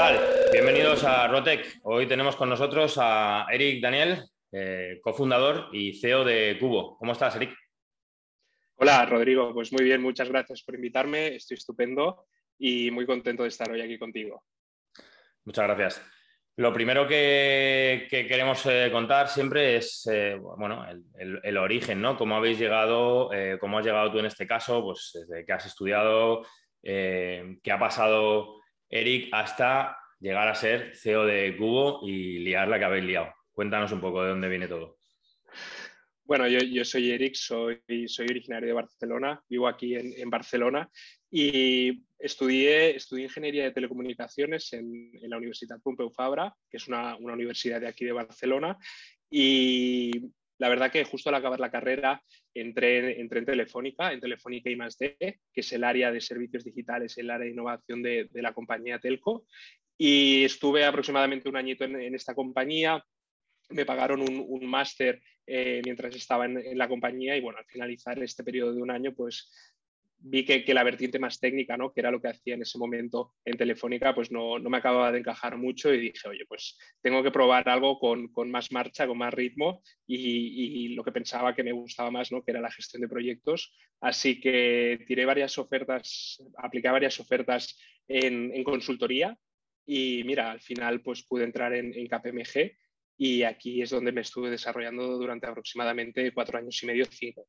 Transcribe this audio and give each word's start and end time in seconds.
tal? 0.00 0.18
Bienvenidos 0.50 1.04
a 1.04 1.28
Rotec. 1.28 1.78
Hoy 1.82 2.06
tenemos 2.06 2.34
con 2.34 2.48
nosotros 2.48 2.94
a 2.98 3.46
Eric 3.52 3.82
Daniel, 3.82 4.24
eh, 4.50 4.98
cofundador 5.02 5.68
y 5.74 5.92
CEO 5.92 6.24
de 6.24 6.56
Cubo. 6.58 6.96
¿Cómo 6.96 7.12
estás, 7.12 7.36
Eric? 7.36 7.54
Hola, 8.76 9.04
Rodrigo. 9.04 9.52
Pues 9.52 9.70
muy 9.74 9.84
bien, 9.84 10.00
muchas 10.00 10.30
gracias 10.30 10.62
por 10.62 10.74
invitarme. 10.74 11.34
Estoy 11.36 11.58
estupendo 11.58 12.24
y 12.58 12.90
muy 12.90 13.04
contento 13.04 13.42
de 13.42 13.50
estar 13.50 13.70
hoy 13.70 13.82
aquí 13.82 13.98
contigo. 13.98 14.42
Muchas 15.44 15.66
gracias. 15.66 16.02
Lo 16.56 16.72
primero 16.72 17.06
que, 17.06 18.06
queremos 18.10 18.64
eh, 18.64 18.88
contar 18.90 19.28
siempre 19.28 19.76
es 19.76 20.08
eh, 20.10 20.34
bueno, 20.40 20.82
el, 21.18 21.58
origen, 21.58 22.00
¿no? 22.00 22.16
Cómo 22.16 22.36
habéis 22.36 22.58
llegado, 22.58 23.28
cómo 23.60 23.78
has 23.78 23.84
llegado 23.84 24.10
tú 24.10 24.18
en 24.18 24.26
este 24.26 24.46
caso, 24.46 24.82
pues 24.82 25.10
desde 25.12 25.44
que 25.44 25.52
has 25.52 25.66
estudiado, 25.66 26.46
qué 26.82 27.70
ha 27.70 27.78
pasado 27.78 28.60
Eric, 28.90 29.28
hasta 29.32 29.96
llegar 30.20 30.48
a 30.48 30.54
ser 30.54 30.94
CEO 30.94 31.24
de 31.24 31.56
Cubo 31.56 32.06
y 32.06 32.38
liar 32.38 32.68
la 32.68 32.78
que 32.78 32.84
habéis 32.84 33.04
liado. 33.04 33.32
Cuéntanos 33.52 33.90
un 33.92 34.00
poco 34.00 34.22
de 34.22 34.30
dónde 34.30 34.48
viene 34.48 34.68
todo. 34.68 34.98
Bueno, 36.24 36.46
yo, 36.46 36.84
soy 36.84 37.10
Eric, 37.10 37.34
soy, 37.34 37.80
soy, 38.06 38.26
originario 38.26 38.68
de 38.68 38.74
Barcelona, 38.74 39.42
vivo 39.48 39.66
aquí 39.66 39.96
en, 39.96 40.30
Barcelona 40.30 40.88
y 41.28 42.04
estudié, 42.20 42.94
estudié, 42.94 43.24
Ingeniería 43.24 43.64
de 43.64 43.72
Telecomunicaciones 43.72 44.72
en, 44.74 45.10
la 45.22 45.38
Universidad 45.38 45.80
Pompeu 45.82 46.08
Fabra, 46.10 46.54
que 46.70 46.76
es 46.76 46.86
una, 46.86 47.16
una, 47.16 47.32
universidad 47.32 47.80
de 47.80 47.88
aquí 47.88 48.04
de 48.04 48.12
Barcelona. 48.12 48.78
Y 49.28 50.12
la 50.60 50.68
verdad 50.68 50.92
que 50.92 51.04
justo 51.04 51.30
al 51.30 51.36
acabar 51.36 51.58
la 51.58 51.70
carrera 51.70 52.22
entré, 52.52 53.18
en 53.18 53.28
Telefónica, 53.28 54.12
en 54.12 54.20
Telefónica 54.20 54.68
y 54.68 54.76
más 54.76 54.98
D, 54.98 55.16
que 55.18 55.60
es 55.60 55.72
el 55.72 55.84
área 55.84 56.12
de 56.12 56.20
servicios 56.20 56.64
digitales, 56.64 57.16
el 57.16 57.30
área 57.30 57.46
de 57.46 57.52
innovación 57.52 58.02
de, 58.02 58.28
la 58.34 58.52
compañía 58.52 58.98
Telco. 58.98 59.46
Y 60.02 60.44
estuve 60.44 60.86
aproximadamente 60.86 61.46
un 61.46 61.56
añito 61.56 61.84
en, 61.84 62.14
esta 62.14 62.34
compañía. 62.34 63.04
Me 63.68 63.84
pagaron 63.84 64.22
un, 64.22 64.66
máster 64.66 65.20
eh, 65.46 65.82
mientras 65.84 66.16
estaba 66.16 66.46
en, 66.46 66.56
en, 66.56 66.78
la 66.78 66.88
compañía 66.88 67.36
y 67.36 67.42
bueno, 67.42 67.58
al 67.58 67.66
finalizar 67.66 68.18
este 68.22 68.42
periodo 68.42 68.72
de 68.72 68.80
un 68.80 68.90
año, 68.90 69.12
pues 69.14 69.50
vi 70.22 70.44
que, 70.44 70.74
la 70.74 70.84
vertiente 70.84 71.18
más 71.18 71.40
técnica, 71.40 71.76
¿no? 71.76 71.92
que 71.92 72.00
era 72.00 72.10
lo 72.10 72.20
que 72.20 72.28
hacía 72.28 72.54
en 72.54 72.62
ese 72.62 72.78
momento 72.78 73.34
en 73.44 73.56
Telefónica, 73.56 74.14
pues 74.14 74.30
no, 74.30 74.58
me 74.58 74.76
acababa 74.76 75.12
de 75.12 75.18
encajar 75.18 75.56
mucho 75.56 75.92
y 75.92 76.00
dije, 76.00 76.28
oye, 76.28 76.44
pues 76.46 76.78
tengo 77.00 77.22
que 77.22 77.30
probar 77.30 77.68
algo 77.68 77.98
con, 77.98 78.30
más 78.50 78.70
marcha, 78.72 79.06
con 79.06 79.18
más 79.18 79.32
ritmo 79.32 79.82
y, 80.06 80.88
lo 80.94 81.04
que 81.04 81.12
pensaba 81.12 81.54
que 81.54 81.62
me 81.62 81.72
gustaba 81.72 82.10
más, 82.10 82.32
¿no? 82.32 82.42
que 82.42 82.50
era 82.50 82.60
la 82.60 82.70
gestión 82.70 83.02
de 83.02 83.08
proyectos. 83.08 83.74
Así 84.00 84.40
que 84.40 85.04
tiré 85.06 85.24
varias 85.24 85.56
ofertas, 85.58 86.42
apliqué 86.58 86.88
varias 86.88 87.18
ofertas 87.20 87.78
en, 88.08 88.62
consultoría 88.64 89.36
y 89.92 90.22
mira, 90.22 90.52
al 90.52 90.60
final 90.60 91.02
pues 91.02 91.24
pude 91.26 91.42
entrar 91.42 91.72
en, 91.74 91.92
en 91.92 92.06
KPMG 92.06 92.76
y 93.18 93.42
aquí 93.42 93.82
es 93.82 93.90
donde 93.90 94.12
me 94.12 94.20
estuve 94.20 94.48
desarrollando 94.48 95.18
durante 95.18 95.48
aproximadamente 95.48 96.32
cuatro 96.32 96.58
años 96.58 96.80
y 96.80 96.86
medio, 96.86 97.04
cinco. 97.10 97.48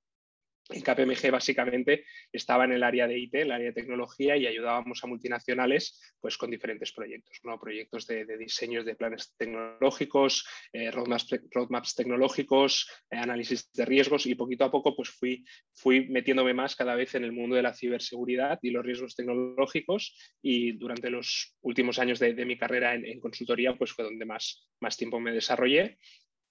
En 0.70 0.82
KPMG 0.82 1.32
básicamente 1.32 2.06
estaba 2.32 2.66
en 2.66 2.72
el 2.72 2.84
área 2.84 3.08
de 3.08 3.18
IT, 3.18 3.36
el 3.36 3.52
área 3.52 3.68
de 3.68 3.74
tecnología 3.74 4.38
y 4.38 4.48
ayudábamos 4.48 5.04
a 5.04 5.08
multinacionales 5.08 6.00
pues, 6.20 6.38
con 6.38 6.50
diferentes 6.50 6.92
proyectos, 6.92 7.40
¿no? 7.44 7.60
proyectos 7.60 8.08
de, 8.08 8.26
diseños 8.38 8.86
de 8.86 8.96
planes 8.96 9.34
tecnológicos, 9.38 10.48
eh, 10.72 10.92
roadmaps, 10.92 11.96
tecnológicos, 11.96 12.90
eh, 13.10 13.18
análisis 13.18 13.72
de 13.74 13.86
riesgos 13.86 14.26
y 14.26 14.36
poquito 14.36 14.66
a 14.66 14.72
poco 14.72 14.96
pues, 14.96 15.10
fui, 15.10 15.44
fui 15.74 16.08
metiéndome 16.10 16.54
más 16.54 16.76
cada 16.76 16.96
vez 16.96 17.16
en 17.16 17.24
el 17.24 17.32
mundo 17.32 17.56
de 17.56 17.64
la 17.64 17.74
ciberseguridad 17.74 18.60
y 18.62 18.72
los 18.72 18.86
riesgos 18.86 19.16
tecnológicos 19.16 20.16
y 20.42 20.74
durante 20.74 21.10
los 21.10 21.58
últimos 21.62 22.00
años 22.00 22.20
de, 22.20 22.42
mi 22.46 22.58
carrera 22.58 22.96
en, 22.96 23.20
consultoría 23.20 23.76
pues, 23.76 23.92
fue 23.92 24.06
donde 24.06 24.26
más, 24.26 24.68
más 24.80 24.98
tiempo 24.98 25.20
me 25.20 25.32
desarrollé 25.32 25.98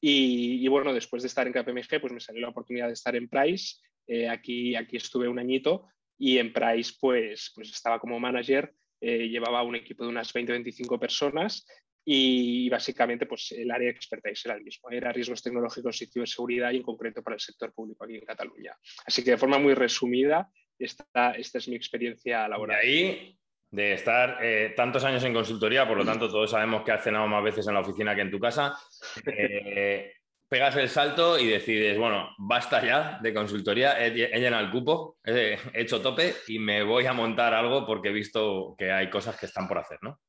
y, 0.02 0.64
y, 0.64 0.68
bueno, 0.68 0.94
después 0.94 1.22
de 1.22 1.28
estar 1.28 1.46
en 1.46 1.52
KPMG, 1.52 2.00
pues 2.00 2.12
me 2.12 2.20
salió 2.20 2.40
la 2.40 2.48
oportunidad 2.48 2.86
de 2.86 2.94
estar 2.94 3.14
en 3.16 3.28
Price 3.28 3.76
eh, 4.10 4.28
aquí, 4.28 4.74
aquí 4.74 4.96
estuve 4.96 5.28
un 5.28 5.38
añito 5.38 5.86
y 6.18 6.38
en 6.38 6.52
Price 6.52 6.94
pues, 7.00 7.52
pues 7.54 7.70
estaba 7.70 8.00
como 8.00 8.18
manager, 8.18 8.74
eh, 9.00 9.28
llevaba 9.28 9.62
un 9.62 9.76
equipo 9.76 10.02
de 10.02 10.10
unas 10.10 10.34
20-25 10.34 10.98
personas 10.98 11.64
y 12.04 12.68
básicamente 12.68 13.26
pues 13.26 13.52
el 13.52 13.70
área 13.70 13.86
de 13.86 13.92
expertise 13.92 14.46
era 14.46 14.56
el 14.56 14.64
mismo, 14.64 14.90
era 14.90 15.12
riesgos 15.12 15.44
tecnológicos 15.44 16.02
y 16.02 16.06
ciberseguridad 16.06 16.72
y 16.72 16.78
en 16.78 16.82
concreto 16.82 17.22
para 17.22 17.34
el 17.34 17.40
sector 17.40 17.72
público 17.72 18.02
aquí 18.04 18.16
en 18.16 18.24
Cataluña. 18.24 18.76
Así 19.06 19.22
que 19.22 19.30
de 19.30 19.38
forma 19.38 19.60
muy 19.60 19.74
resumida, 19.74 20.50
esta, 20.76 21.30
esta 21.38 21.58
es 21.58 21.68
mi 21.68 21.76
experiencia 21.76 22.48
laboral. 22.48 22.84
Y 22.84 22.88
ahí, 22.88 23.38
de 23.70 23.92
estar 23.92 24.38
eh, 24.42 24.72
tantos 24.74 25.04
años 25.04 25.22
en 25.22 25.34
consultoría, 25.34 25.86
por 25.86 25.96
lo 25.96 26.04
tanto 26.04 26.28
todos 26.28 26.50
sabemos 26.50 26.82
que 26.82 26.90
has 26.90 27.04
cenado 27.04 27.28
más 27.28 27.44
veces 27.44 27.68
en 27.68 27.74
la 27.74 27.80
oficina 27.80 28.16
que 28.16 28.22
en 28.22 28.30
tu 28.32 28.40
casa, 28.40 28.76
pegas 30.50 30.74
el 30.76 30.88
salto 30.88 31.38
y 31.38 31.46
decides, 31.46 31.96
bueno, 31.96 32.34
basta 32.36 32.84
ya 32.84 33.20
de 33.22 33.32
consultoría, 33.32 34.04
he, 34.04 34.10
llenado 34.10 34.64
el 34.64 34.72
cupo, 34.72 35.16
he, 35.24 35.56
hecho 35.74 36.02
tope 36.02 36.34
y 36.48 36.58
me 36.58 36.82
voy 36.82 37.06
a 37.06 37.12
montar 37.12 37.54
algo 37.54 37.86
porque 37.86 38.08
he 38.08 38.12
visto 38.12 38.74
que 38.76 38.90
hay 38.90 39.08
cosas 39.08 39.38
que 39.38 39.46
están 39.46 39.68
por 39.68 39.78
hacer, 39.78 39.98
¿no? 40.02 40.20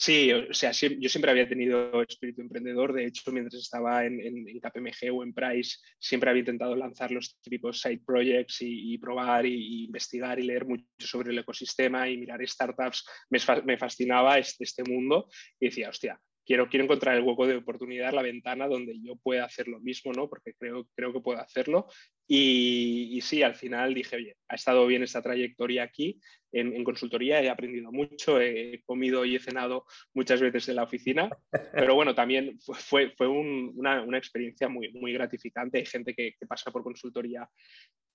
Sí, 0.00 0.32
o 0.32 0.54
sea, 0.54 0.70
yo 0.70 1.08
siempre 1.08 1.32
había 1.32 1.48
tenido 1.48 2.00
espíritu 2.02 2.40
emprendedor. 2.40 2.92
De 2.92 3.04
hecho, 3.04 3.32
mientras 3.32 3.60
estaba 3.60 4.06
en, 4.06 4.20
KPMG 4.60 5.12
o 5.12 5.24
en 5.24 5.34
Price, 5.34 5.78
siempre 5.98 6.30
había 6.30 6.42
intentado 6.42 6.76
lanzar 6.76 7.10
los 7.10 7.36
típicos 7.40 7.80
side 7.80 8.02
projects 8.06 8.58
y, 8.60 8.96
probar 8.98 9.44
y, 9.44 9.86
investigar 9.86 10.38
y 10.38 10.44
leer 10.44 10.66
mucho 10.66 10.84
sobre 11.00 11.32
el 11.32 11.38
ecosistema 11.40 12.08
y 12.08 12.16
mirar 12.16 12.46
startups. 12.46 13.04
Me, 13.28 13.40
me 13.64 13.76
fascinaba 13.76 14.38
este, 14.38 14.62
este 14.62 14.84
mundo 14.84 15.28
y 15.58 15.66
decía, 15.66 15.88
hostia, 15.88 16.20
quiero, 16.48 16.66
encontrar 16.72 17.14
el 17.14 17.22
hueco 17.22 17.46
de 17.46 17.56
oportunidad, 17.56 18.14
la 18.14 18.22
ventana 18.22 18.66
donde 18.66 18.98
yo 19.02 19.16
pueda 19.16 19.44
hacer 19.44 19.68
lo 19.68 19.80
mismo, 19.80 20.12
¿no? 20.12 20.30
Porque 20.30 20.54
creo, 20.54 20.88
creo 20.94 21.12
que 21.12 21.20
puedo 21.20 21.38
hacerlo. 21.38 21.88
Y, 22.26 23.20
sí, 23.22 23.42
al 23.42 23.54
final 23.54 23.92
dije, 23.92 24.16
oye, 24.16 24.36
ha 24.48 24.54
estado 24.54 24.86
bien 24.86 25.02
esta 25.02 25.22
trayectoria 25.22 25.82
aquí 25.82 26.18
en, 26.50 26.82
consultoría, 26.84 27.42
he 27.42 27.50
aprendido 27.50 27.92
mucho, 27.92 28.40
he 28.40 28.82
comido 28.86 29.26
y 29.26 29.36
he 29.36 29.40
cenado 29.40 29.84
muchas 30.14 30.40
veces 30.40 30.68
en 30.70 30.76
la 30.76 30.84
oficina, 30.84 31.28
pero 31.72 31.94
bueno, 31.94 32.14
también 32.14 32.58
fue, 32.60 33.10
fue 33.10 33.28
una, 33.28 34.02
experiencia 34.16 34.68
muy, 34.68 34.90
muy 34.92 35.12
gratificante. 35.12 35.78
Hay 35.78 35.86
gente 35.86 36.14
que, 36.14 36.32
que 36.40 36.46
pasa 36.46 36.70
por 36.70 36.82
consultoría 36.82 37.46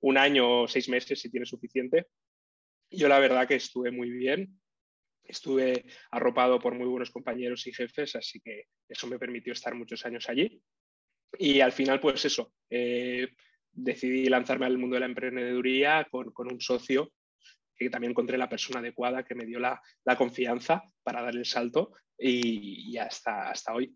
un 0.02 0.18
año 0.18 0.64
o 0.64 0.68
seis 0.68 0.90
meses 0.90 1.22
si 1.22 1.30
tiene 1.30 1.46
suficiente. 1.46 2.08
Yo 2.90 3.08
la 3.08 3.20
verdad 3.20 3.48
que 3.48 3.56
estuve 3.56 3.92
muy 3.92 4.10
bien, 4.10 4.60
Estuve 5.24 5.86
arropado 6.12 6.60
por 6.60 6.76
muy 6.76 6.88
buenos 6.88 7.12
compañeros 7.12 7.66
y 7.68 7.74
jefes, 7.74 8.16
así 8.16 8.40
que 8.42 8.66
eso 8.88 9.08
me 9.08 9.20
permitió 9.20 9.54
estar 9.54 9.74
muchos 9.74 10.06
años 10.06 10.30
allí. 10.30 10.62
Y 11.38 11.62
al 11.62 11.72
final, 11.72 12.00
pues 12.00 12.26
eso, 12.26 12.54
eh, 12.70 13.28
decidí 13.72 14.26
lanzarme 14.28 14.66
al 14.66 14.78
mundo 14.78 14.96
de 14.96 15.02
la 15.02 15.06
emprendeduría 15.08 16.08
con, 16.12 16.32
un 16.38 16.62
socio 16.62 17.12
que 17.76 17.90
también 17.90 18.12
encontré 18.12 18.38
la 18.38 18.50
persona 18.50 18.80
adecuada 18.80 19.24
que 19.24 19.36
me 19.36 19.46
dio 19.46 19.60
la, 19.60 19.82
confianza 20.18 20.84
para 21.02 21.24
dar 21.24 21.36
el 21.36 21.46
salto 21.46 21.94
y, 22.18 22.96
hasta, 22.98 23.50
hasta 23.50 23.74
hoy. 23.74 23.96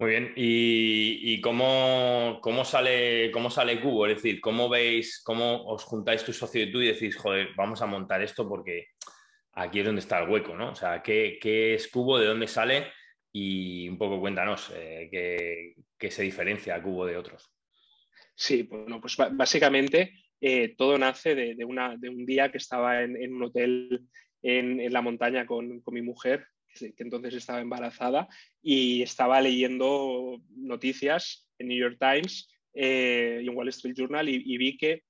Muy 0.00 0.10
bien, 0.10 0.32
¿y, 0.36 1.40
cómo, 1.40 2.38
cómo, 2.40 2.64
sale, 2.64 3.30
cómo 3.32 3.50
sale 3.50 3.80
Cubo? 3.80 4.06
Es 4.06 4.16
decir, 4.16 4.40
¿cómo 4.40 4.68
veis, 4.68 5.20
cómo 5.24 5.66
os 5.66 5.84
juntáis 5.84 6.24
tu 6.24 6.32
socio 6.32 6.62
y 6.62 6.72
tú 6.72 6.80
y 6.80 6.86
decís, 6.86 7.16
joder, 7.16 7.48
vamos 7.56 7.82
a 7.82 7.86
montar 7.86 8.22
esto 8.22 8.48
porque 8.48 8.88
aquí 9.58 9.80
es 9.80 9.86
donde 9.86 10.00
está 10.00 10.20
el 10.20 10.28
hueco, 10.28 10.56
¿no? 10.56 10.70
O 10.70 10.74
sea, 10.74 11.02
¿qué, 11.02 11.38
es 11.74 11.88
Cubo, 11.88 12.18
de 12.18 12.26
dónde 12.26 12.46
sale? 12.46 12.86
Y 13.32 13.88
un 13.88 13.98
poco 13.98 14.20
cuéntanos 14.20 14.72
eh, 14.74 15.74
qué, 15.98 16.10
se 16.10 16.22
diferencia 16.22 16.80
Cubo 16.82 17.04
de 17.04 17.16
otros. 17.16 17.50
Sí, 18.34 18.62
bueno, 18.62 19.00
pues 19.00 19.16
básicamente 19.32 20.14
eh, 20.40 20.74
todo 20.76 20.96
nace 20.96 21.34
de, 21.34 21.64
un 21.64 22.24
día 22.24 22.50
que 22.50 22.58
estaba 22.58 23.02
en, 23.02 23.34
un 23.34 23.42
hotel 23.42 24.06
en, 24.42 24.92
la 24.92 25.02
montaña 25.02 25.44
con, 25.44 25.82
mi 25.86 26.02
mujer, 26.02 26.46
que, 26.72 26.94
entonces 26.98 27.34
estaba 27.34 27.60
embarazada, 27.60 28.28
y 28.62 29.02
estaba 29.02 29.40
leyendo 29.40 30.40
noticias 30.54 31.48
en 31.58 31.68
New 31.68 31.78
York 31.78 31.98
Times 31.98 32.48
eh, 32.74 33.40
y 33.42 33.48
en 33.48 33.56
Wall 33.56 33.68
Street 33.68 33.96
Journal 33.96 34.28
y 34.28 34.56
vi 34.56 34.76
que 34.76 35.07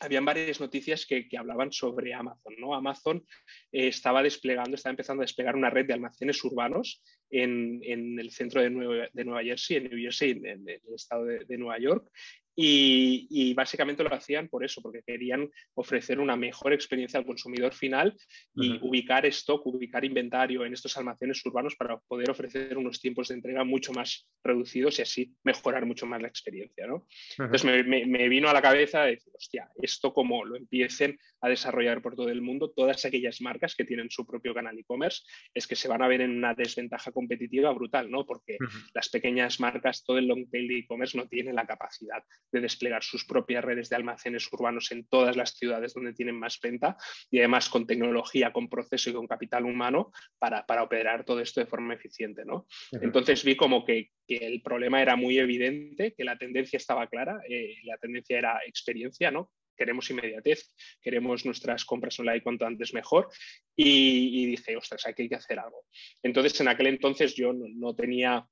habían 0.00 0.24
varias 0.24 0.60
noticias 0.60 1.06
que, 1.06 1.26
hablaban 1.36 1.72
sobre 1.72 2.14
Amazon. 2.14 2.54
¿no? 2.58 2.74
Amazon 2.74 3.24
eh, 3.72 3.88
estaba 3.88 4.22
desplegando, 4.22 4.74
estaba 4.74 4.92
empezando 4.92 5.22
a 5.22 5.24
desplegar 5.26 5.56
una 5.56 5.70
red 5.70 5.86
de 5.86 5.94
almacenes 5.94 6.42
urbanos 6.44 7.02
en, 7.30 7.80
el 7.84 8.30
centro 8.30 8.62
de 8.62 8.70
Nueva, 8.70 9.42
Jersey, 9.42 9.76
en 9.76 9.84
New 9.84 9.98
Jersey, 9.98 10.30
en, 10.30 10.68
el 10.68 10.94
estado 10.94 11.24
de, 11.24 11.58
Nueva 11.58 11.78
York, 11.78 12.08
y, 12.60 13.54
básicamente 13.54 14.02
lo 14.02 14.12
hacían 14.12 14.48
por 14.48 14.64
eso, 14.64 14.82
porque 14.82 15.02
querían 15.06 15.48
ofrecer 15.74 16.18
una 16.18 16.34
mejor 16.34 16.72
experiencia 16.72 17.20
al 17.20 17.26
consumidor 17.26 17.72
final 17.72 18.16
y 18.54 18.78
ubicar 18.82 19.24
stock, 19.26 19.64
ubicar 19.66 20.04
inventario 20.04 20.66
en 20.66 20.72
estos 20.72 20.96
almacenes 20.96 21.44
urbanos 21.46 21.76
para 21.76 21.98
poder 21.98 22.30
ofrecer 22.30 22.76
unos 22.76 23.00
tiempos 23.00 23.28
de 23.28 23.34
entrega 23.34 23.62
mucho 23.62 23.92
más 23.92 24.26
reducidos 24.42 24.98
y 24.98 25.02
así 25.02 25.32
mejorar 25.44 25.86
mucho 25.86 26.04
más 26.06 26.20
la 26.20 26.26
experiencia. 26.26 26.88
¿no? 26.88 27.06
Entonces 27.38 27.64
me, 27.64 28.28
vino 28.28 28.48
a 28.48 28.52
la 28.52 28.62
cabeza 28.62 29.04
decir, 29.04 29.32
hostia, 29.36 29.70
esto 29.80 30.12
como 30.12 30.44
lo 30.44 30.56
empiecen 30.56 31.16
a 31.40 31.48
desarrollar 31.48 32.02
por 32.02 32.16
todo 32.16 32.28
el 32.28 32.42
mundo, 32.42 32.70
todas 32.70 33.04
aquellas 33.04 33.40
marcas 33.40 33.74
que 33.74 33.84
tienen 33.84 34.10
su 34.10 34.26
propio 34.26 34.54
canal 34.54 34.78
e-commerce, 34.78 35.22
es 35.54 35.66
que 35.66 35.76
se 35.76 35.88
van 35.88 36.02
a 36.02 36.08
ver 36.08 36.20
en 36.20 36.36
una 36.36 36.54
desventaja 36.54 37.12
competitiva 37.12 37.72
brutal, 37.72 38.10
¿no? 38.10 38.26
Porque 38.26 38.58
las 38.94 39.08
pequeñas 39.08 39.60
marcas, 39.60 40.04
todo 40.04 40.18
el 40.18 40.26
long 40.26 40.48
tail 40.50 40.68
de 40.68 40.78
e-commerce 40.78 41.16
no 41.16 41.28
tiene 41.28 41.52
la 41.52 41.66
capacidad 41.66 42.22
de 42.52 42.60
desplegar 42.60 43.02
sus 43.02 43.24
propias 43.24 43.64
redes 43.64 43.88
de 43.88 43.96
almacenes 43.96 44.50
urbanos 44.52 44.90
en 44.92 45.06
todas 45.06 45.36
las 45.36 45.56
ciudades 45.56 45.94
donde 45.94 46.12
tienen 46.12 46.38
más 46.38 46.58
venta 46.60 46.96
y 47.30 47.38
además 47.38 47.68
con 47.68 47.86
tecnología, 47.86 48.52
con 48.52 48.68
proceso 48.68 49.10
y 49.10 49.12
con 49.12 49.26
capital 49.26 49.64
humano 49.64 50.12
para, 50.38 50.64
operar 50.82 51.24
todo 51.24 51.40
esto 51.40 51.60
de 51.60 51.66
forma 51.66 51.94
eficiente, 51.94 52.44
¿no? 52.44 52.66
Entonces 52.92 53.44
vi 53.44 53.56
como 53.56 53.84
que, 53.84 54.10
el 54.28 54.60
problema 54.60 55.00
era 55.00 55.16
muy 55.16 55.38
evidente, 55.38 56.12
que 56.12 56.22
la 56.22 56.36
tendencia 56.36 56.76
estaba 56.76 57.06
clara, 57.06 57.40
eh, 57.48 57.76
la 57.84 57.96
tendencia 57.96 58.38
era 58.38 58.60
experiencia, 58.66 59.30
¿no? 59.30 59.50
Queremos 59.78 60.10
inmediatez, 60.10 60.74
queremos 61.00 61.46
nuestras 61.46 61.84
compras 61.84 62.18
online 62.20 62.42
cuanto 62.42 62.66
antes 62.66 62.92
mejor. 62.92 63.28
Y, 63.76 64.46
dije, 64.46 64.76
ostras, 64.76 65.06
aquí 65.06 65.22
hay 65.22 65.28
que 65.28 65.36
hacer 65.36 65.58
algo. 65.58 65.84
Entonces, 66.22 66.60
en 66.60 66.68
aquel 66.68 66.88
entonces 66.88 67.34
yo 67.34 67.52
no, 67.54 67.94
tenía 67.94 68.46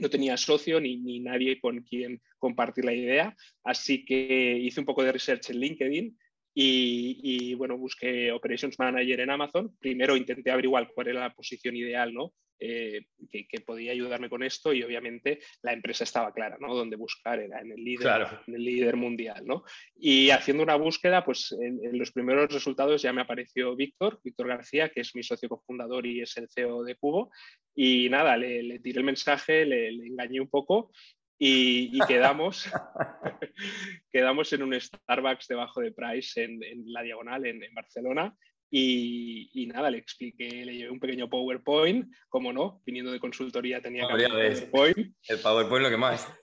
no 0.00 0.10
tenía 0.10 0.36
socio 0.36 0.80
ni, 0.80 0.96
ni, 0.96 1.18
nadie 1.18 1.58
con 1.58 1.82
quien 1.82 2.20
compartir 2.38 2.84
la 2.84 2.92
idea, 2.92 3.36
así 3.64 4.04
que 4.04 4.56
hice 4.62 4.78
un 4.78 4.86
poco 4.86 5.02
de 5.02 5.10
research 5.10 5.50
en 5.50 5.58
LinkedIn 5.58 6.18
y, 6.60 7.20
y, 7.22 7.54
bueno, 7.54 7.78
busqué 7.78 8.32
Operations 8.32 8.80
Manager 8.80 9.20
en 9.20 9.30
Amazon. 9.30 9.76
Primero 9.78 10.16
intenté 10.16 10.50
averiguar 10.50 10.90
cuál 10.92 11.06
era 11.06 11.20
la 11.20 11.32
posición 11.32 11.76
ideal, 11.76 12.12
¿no? 12.12 12.32
Eh, 12.60 13.06
que, 13.30 13.60
podía 13.60 13.92
ayudarme 13.92 14.28
con 14.28 14.42
esto 14.42 14.72
y 14.72 14.82
obviamente 14.82 15.38
la 15.62 15.72
empresa 15.72 16.02
estaba 16.02 16.32
clara, 16.32 16.56
¿no? 16.58 16.74
Donde 16.74 16.96
buscar 16.96 17.38
era 17.38 17.60
en 17.60 17.70
el 17.70 17.84
líder, 17.84 18.26
en 18.48 18.54
el 18.54 18.64
líder 18.64 18.96
mundial, 18.96 19.46
¿no? 19.46 19.62
Y 19.94 20.30
haciendo 20.30 20.64
una 20.64 20.74
búsqueda, 20.74 21.24
pues 21.24 21.52
en, 21.52 21.96
los 21.96 22.10
primeros 22.10 22.52
resultados 22.52 23.02
ya 23.02 23.12
me 23.12 23.20
apareció 23.20 23.76
Víctor, 23.76 24.20
Víctor 24.24 24.48
García, 24.48 24.88
que 24.88 25.02
es 25.02 25.14
mi 25.14 25.22
socio 25.22 25.48
cofundador 25.48 26.06
y 26.06 26.22
es 26.22 26.36
el 26.38 26.48
CEO 26.48 26.82
de 26.82 26.96
Cubo. 26.96 27.30
Y 27.76 28.08
nada, 28.08 28.36
le, 28.36 28.64
le 28.64 28.80
tiré 28.80 28.98
el 28.98 29.04
mensaje, 29.04 29.64
le, 29.64 29.90
engañé 29.90 30.40
un 30.40 30.50
poco 30.50 30.90
y, 31.38 31.98
quedamos, 32.06 32.70
quedamos 34.12 34.52
en 34.52 34.62
un 34.62 34.80
Starbucks 34.80 35.48
debajo 35.48 35.80
de 35.80 35.92
Price 35.92 36.42
en, 36.42 36.60
la 36.86 37.02
diagonal 37.02 37.46
en, 37.46 37.62
en 37.62 37.74
Barcelona 37.74 38.34
y, 38.70 39.66
nada, 39.72 39.90
le 39.90 39.98
expliqué, 39.98 40.64
le 40.64 40.76
llevé 40.76 40.90
un 40.90 41.00
pequeño 41.00 41.28
PowerPoint, 41.28 42.12
como 42.28 42.52
no, 42.52 42.82
viniendo 42.84 43.10
de 43.10 43.20
consultoría 43.20 43.80
tenía 43.80 44.06
que 44.06 44.12
haber 44.12 44.70
PowerPoint. 44.70 45.16
El 45.26 45.38
PowerPoint 45.40 45.84
lo 45.84 45.90
que 45.90 45.96
más. 45.96 46.28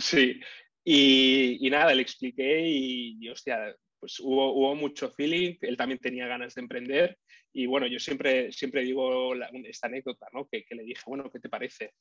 Sí, 0.00 0.40
y, 0.84 1.68
nada, 1.72 1.92
le 1.92 2.02
expliqué 2.02 2.62
y, 2.68 3.28
hostia, 3.28 3.74
pues 3.98 4.20
hubo, 4.20 4.52
hubo, 4.52 4.76
mucho 4.76 5.10
feeling, 5.10 5.56
él 5.60 5.76
también 5.76 5.98
tenía 5.98 6.28
ganas 6.28 6.54
de 6.54 6.60
emprender 6.60 7.18
y 7.52 7.66
bueno, 7.66 7.88
yo 7.88 7.98
siempre, 7.98 8.52
siempre 8.52 8.82
digo 8.82 9.34
esta 9.64 9.88
anécdota, 9.88 10.28
¿no? 10.32 10.46
Que, 10.46 10.64
que, 10.64 10.76
le 10.76 10.84
dije, 10.84 11.02
bueno, 11.06 11.28
¿qué 11.32 11.40
te 11.40 11.48
parece? 11.48 11.94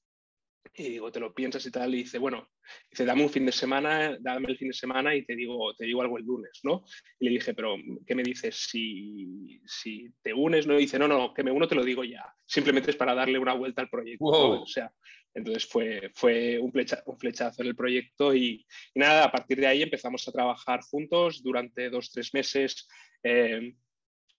Y 0.80 0.90
digo, 0.90 1.12
te 1.12 1.20
lo 1.20 1.34
piensas 1.34 1.66
y 1.66 1.72
tal, 1.72 1.96
y 1.96 2.00
dice, 2.00 2.20
bueno, 2.20 2.50
dice, 2.92 3.04
dame 3.04 3.24
un 3.24 3.32
fin 3.32 3.46
de 3.48 3.52
semana, 3.52 4.16
dame 4.20 4.52
el 4.52 4.58
fin 4.58 4.68
de 4.68 4.74
semana 4.76 5.16
y 5.16 5.26
te 5.26 5.36
digo, 5.36 5.74
te 5.76 5.86
digo 5.86 6.04
algo 6.04 6.20
el 6.20 6.26
lunes, 6.26 6.60
¿no? 6.62 6.84
Y 7.20 7.26
le 7.26 7.32
dije, 7.32 7.56
pero 7.56 7.78
¿qué 8.06 8.14
me 8.14 8.22
dices 8.22 8.56
si, 8.56 9.60
si 9.66 10.14
te 10.22 10.34
unes? 10.34 10.68
No, 10.68 10.76
y 10.76 10.82
dice, 10.82 11.00
no, 11.00 11.08
no, 11.08 11.34
que 11.34 11.44
me 11.44 11.50
uno 11.50 11.68
te 11.68 11.74
lo 11.74 11.84
digo 11.84 12.04
ya, 12.04 12.24
simplemente 12.46 12.92
es 12.92 12.96
para 12.96 13.16
darle 13.16 13.40
una 13.40 13.54
vuelta 13.54 13.82
al 13.82 13.90
proyecto. 13.90 14.26
O 14.26 14.68
sea, 14.68 14.94
entonces 15.34 15.66
fue, 15.66 16.12
fue 16.14 16.60
un, 16.60 16.72
un 17.06 17.20
flechazo 17.20 17.62
en 17.62 17.68
el 17.68 17.76
proyecto 17.76 18.36
y, 18.36 18.66
nada, 18.94 19.24
a 19.26 19.32
partir 19.32 19.60
de 19.60 19.68
ahí 19.68 19.82
empezamos 19.82 20.28
a 20.28 20.32
trabajar 20.32 20.82
juntos 20.82 21.42
durante 21.42 21.90
dos, 21.90 22.12
tres 22.12 22.34
meses. 22.36 22.88
Eh, 23.24 23.74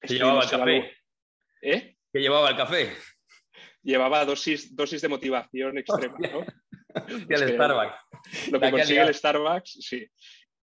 ¿Qué 0.01 0.15
llevaba 0.15 0.45
el 0.45 0.51
café? 0.51 0.93
¿Eh? 1.63 1.97
¿Qué 2.13 2.21
llevaba 2.21 2.51
el 2.51 2.57
café? 2.57 2.93
Llevaba 3.89 4.25
dosis, 4.25 4.77
dosis 4.77 5.01
de 5.01 5.09
motivación 5.09 5.79
extrema, 5.79 6.19
¿no? 6.19 6.45
el 7.29 7.49
Starbucks. 7.55 8.51
Lo 8.53 8.61
que 8.61 8.71
consigue 8.71 9.01
el 9.01 9.15
Starbucks, 9.15 9.79
sí. 9.81 10.07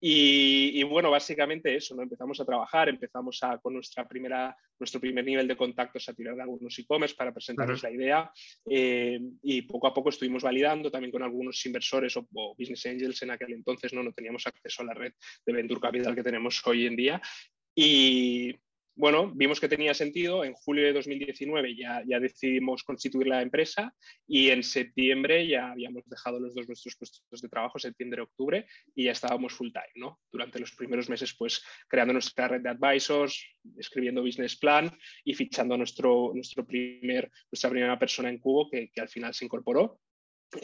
Y, 0.05 0.83
bueno, 0.83 1.09
básicamente 1.09 1.73
eso, 1.73 1.95
¿no? 1.95 2.03
Empezamos 2.03 2.37
a 2.37 2.43
trabajar, 2.43 2.89
empezamos 2.89 3.41
a, 3.41 3.57
con 3.59 3.73
nuestra 3.73 4.05
primera, 4.05 4.53
nuestro 4.77 4.99
primer 4.99 5.23
nivel 5.23 5.47
de 5.47 5.55
contactos 5.55 6.09
a 6.09 6.13
tirar 6.13 6.35
de 6.35 6.41
algunos 6.41 6.77
e-commerce 6.77 7.15
para 7.15 7.31
presentarles 7.31 7.81
la 7.83 7.89
idea 7.89 8.31
eh, 8.69 9.17
y 9.41 9.61
poco 9.61 9.87
a 9.87 9.93
poco 9.93 10.09
estuvimos 10.09 10.43
validando 10.43 10.91
también 10.91 11.09
con 11.09 11.23
algunos 11.23 11.65
inversores 11.65 12.17
o, 12.17 12.27
o, 12.33 12.53
business 12.59 12.85
angels 12.85 13.21
en 13.21 13.31
aquel 13.31 13.53
entonces, 13.53 13.93
¿no? 13.93 14.03
No 14.03 14.11
teníamos 14.11 14.45
acceso 14.45 14.81
a 14.81 14.87
la 14.87 14.93
red 14.93 15.13
de 15.45 15.53
Venture 15.53 15.79
Capital 15.79 16.15
que 16.15 16.23
tenemos 16.23 16.61
hoy 16.67 16.85
en 16.85 16.97
día 16.97 17.21
y, 17.73 18.53
bueno, 18.95 19.31
vimos 19.33 19.59
que 19.59 19.67
tenía 19.67 19.93
sentido. 19.93 20.43
En 20.43 20.53
julio 20.53 20.85
de 20.85 20.93
2019 20.93 21.75
ya, 21.75 22.03
ya 22.05 22.19
decidimos 22.19 22.83
constituir 22.83 23.27
la 23.27 23.41
empresa 23.41 23.93
y 24.27 24.49
en 24.49 24.63
septiembre 24.63 25.47
ya 25.47 25.71
habíamos 25.71 26.03
dejado 26.05 26.39
los 26.39 26.53
dos 26.53 26.67
nuestros 26.67 26.95
puestos 26.95 27.41
de 27.41 27.49
trabajo, 27.49 27.79
septiembre-octubre, 27.79 28.67
y 28.95 29.05
ya 29.05 29.11
estábamos 29.11 29.53
full 29.53 29.71
time, 29.71 29.91
¿no? 29.95 30.19
Durante 30.31 30.59
los 30.59 30.73
primeros 30.75 31.09
meses, 31.09 31.35
pues 31.37 31.63
creando 31.87 32.13
nuestra 32.13 32.47
red 32.47 32.61
de 32.61 32.69
advisors, 32.69 33.43
escribiendo 33.77 34.21
business 34.21 34.57
plan 34.57 34.91
y 35.23 35.33
fichando 35.33 35.75
nuestro, 35.77 36.31
nuestro 36.33 36.65
primer, 36.65 37.31
nuestra 37.51 37.69
primera 37.69 37.97
persona 37.97 38.29
en 38.29 38.37
Cubo 38.37 38.69
que 38.69 38.91
al 38.97 39.09
final 39.09 39.33
se 39.33 39.45
incorporó 39.45 39.99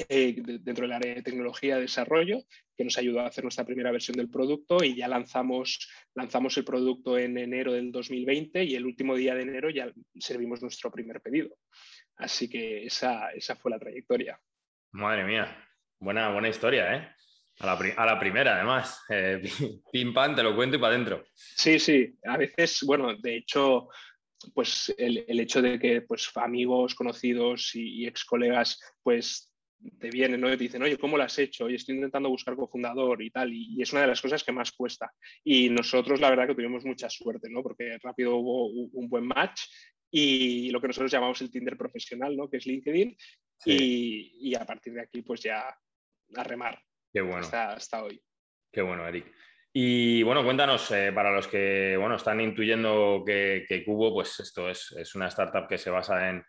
eh, 0.10 0.36
dentro 0.38 0.84
del 0.84 0.94
área 0.94 1.16
de 1.16 1.24
tecnología 1.24 1.76
de 1.76 1.82
desarrollo, 1.82 2.44
que 2.78 2.84
nos 2.84 2.98
ayudó 2.98 3.22
a 3.22 3.28
hacer 3.28 3.44
nuestra 3.44 3.66
primera 3.66 3.92
versión 3.92 4.18
del 4.18 4.30
producto 4.30 4.84
y 4.84 4.96
ya 4.96 5.08
lanzamos, 5.08 5.90
lanzamos 6.16 6.58
el 6.58 6.66
producto 6.66 7.18
en 7.18 7.38
enero 7.38 7.74
del 7.74 7.92
2020 7.92 8.64
y 8.64 8.76
el 8.76 8.86
último 8.86 9.16
día 9.16 9.36
de 9.36 9.42
enero 9.42 9.70
ya 9.70 9.92
servimos 10.20 10.62
nuestro 10.62 10.92
primer 10.92 11.22
pedido. 11.22 11.50
Así 12.18 12.50
que 12.50 12.86
esa, 12.86 13.32
esa 13.32 13.56
fue 13.56 13.72
la 13.72 13.80
trayectoria. 13.80 14.40
Madre 14.92 15.24
mía, 15.24 15.58
buena, 16.00 16.32
buena 16.32 16.50
historia, 16.50 16.96
¿eh? 16.96 17.10
A 17.60 18.06
la, 18.06 18.18
primera, 18.20 18.56
además. 18.56 19.04
Eh, 19.10 19.42
pim, 19.92 20.14
pam, 20.14 20.36
te 20.36 20.44
lo 20.44 20.56
cuento 20.56 20.78
y 20.78 20.80
para 20.80 20.94
adentro. 20.94 21.26
Sí, 21.34 21.78
sí. 21.80 22.18
A 22.24 22.38
veces, 22.38 22.84
bueno, 22.86 23.14
de 23.16 23.38
hecho, 23.38 23.90
pues 24.54 24.94
el, 24.98 25.26
hecho 25.28 25.62
de 25.62 25.78
que 25.78 26.02
pues, 26.02 26.32
amigos, 26.36 26.96
conocidos 26.96 27.76
y, 27.76 28.04
y 28.04 28.08
ex 28.08 28.24
colegas 28.24 28.80
pues 29.04 29.49
te 30.00 30.10
vienen 30.10 30.42
¿no? 30.42 30.52
y 30.52 30.58
te 30.58 30.64
dicen, 30.64 30.82
oye, 30.82 30.98
¿cómo 30.98 31.18
lo 31.18 31.24
has 31.24 31.38
hecho? 31.40 31.70
Y 31.70 31.76
estoy 31.76 31.96
intentando 31.96 32.30
buscar 32.30 32.56
cofundador 32.56 33.22
y 33.22 33.30
tal. 33.30 33.54
Y, 33.54 33.82
es 33.82 33.92
una 33.92 34.02
de 34.02 34.08
las 34.08 34.22
cosas 34.22 34.44
que 34.44 34.52
más 34.52 34.72
cuesta. 34.72 35.12
Y 35.44 35.70
nosotros, 35.70 36.20
la 36.20 36.30
verdad, 36.30 36.48
que 36.48 36.56
tuvimos 36.56 36.86
mucha 36.86 37.10
suerte, 37.10 37.50
¿no? 37.50 37.64
Porque 37.64 37.98
rápido 38.02 38.36
hubo 38.36 38.68
un 38.68 39.10
buen 39.10 39.26
match 39.26 39.62
y 40.12 40.72
lo 40.72 40.82
que 40.82 40.88
nosotros 40.88 41.12
llamamos 41.12 41.40
el 41.42 41.52
Tinder 41.52 41.78
profesional, 41.78 42.36
¿no? 42.36 42.50
Que 42.50 42.58
es 42.58 42.66
LinkedIn. 42.66 43.16
Y, 43.66 44.56
a 44.56 44.66
partir 44.66 44.94
de 44.94 45.02
aquí, 45.02 45.22
pues 45.22 45.42
ya 45.42 45.64
a 46.36 46.44
remar. 46.44 46.80
Qué 47.12 47.22
bueno. 47.22 47.48
Hasta, 47.52 48.04
hoy. 48.04 48.22
Qué 48.72 48.82
bueno, 48.82 49.08
Eric. 49.08 49.32
Y 49.72 50.24
bueno, 50.24 50.44
cuéntanos, 50.44 50.90
eh, 50.92 51.12
para 51.14 51.32
los 51.32 51.48
que 51.48 51.96
bueno, 51.98 52.16
están 52.16 52.42
intuyendo 52.42 53.24
que, 53.26 53.66
que 53.68 53.84
Cubo, 53.84 54.14
pues 54.14 54.40
esto 54.40 54.70
es, 54.70 54.92
es 54.94 55.14
una 55.16 55.28
startup 55.28 55.68
que 55.68 55.78
se 55.78 55.92
basa 55.92 56.30
en 56.30 56.44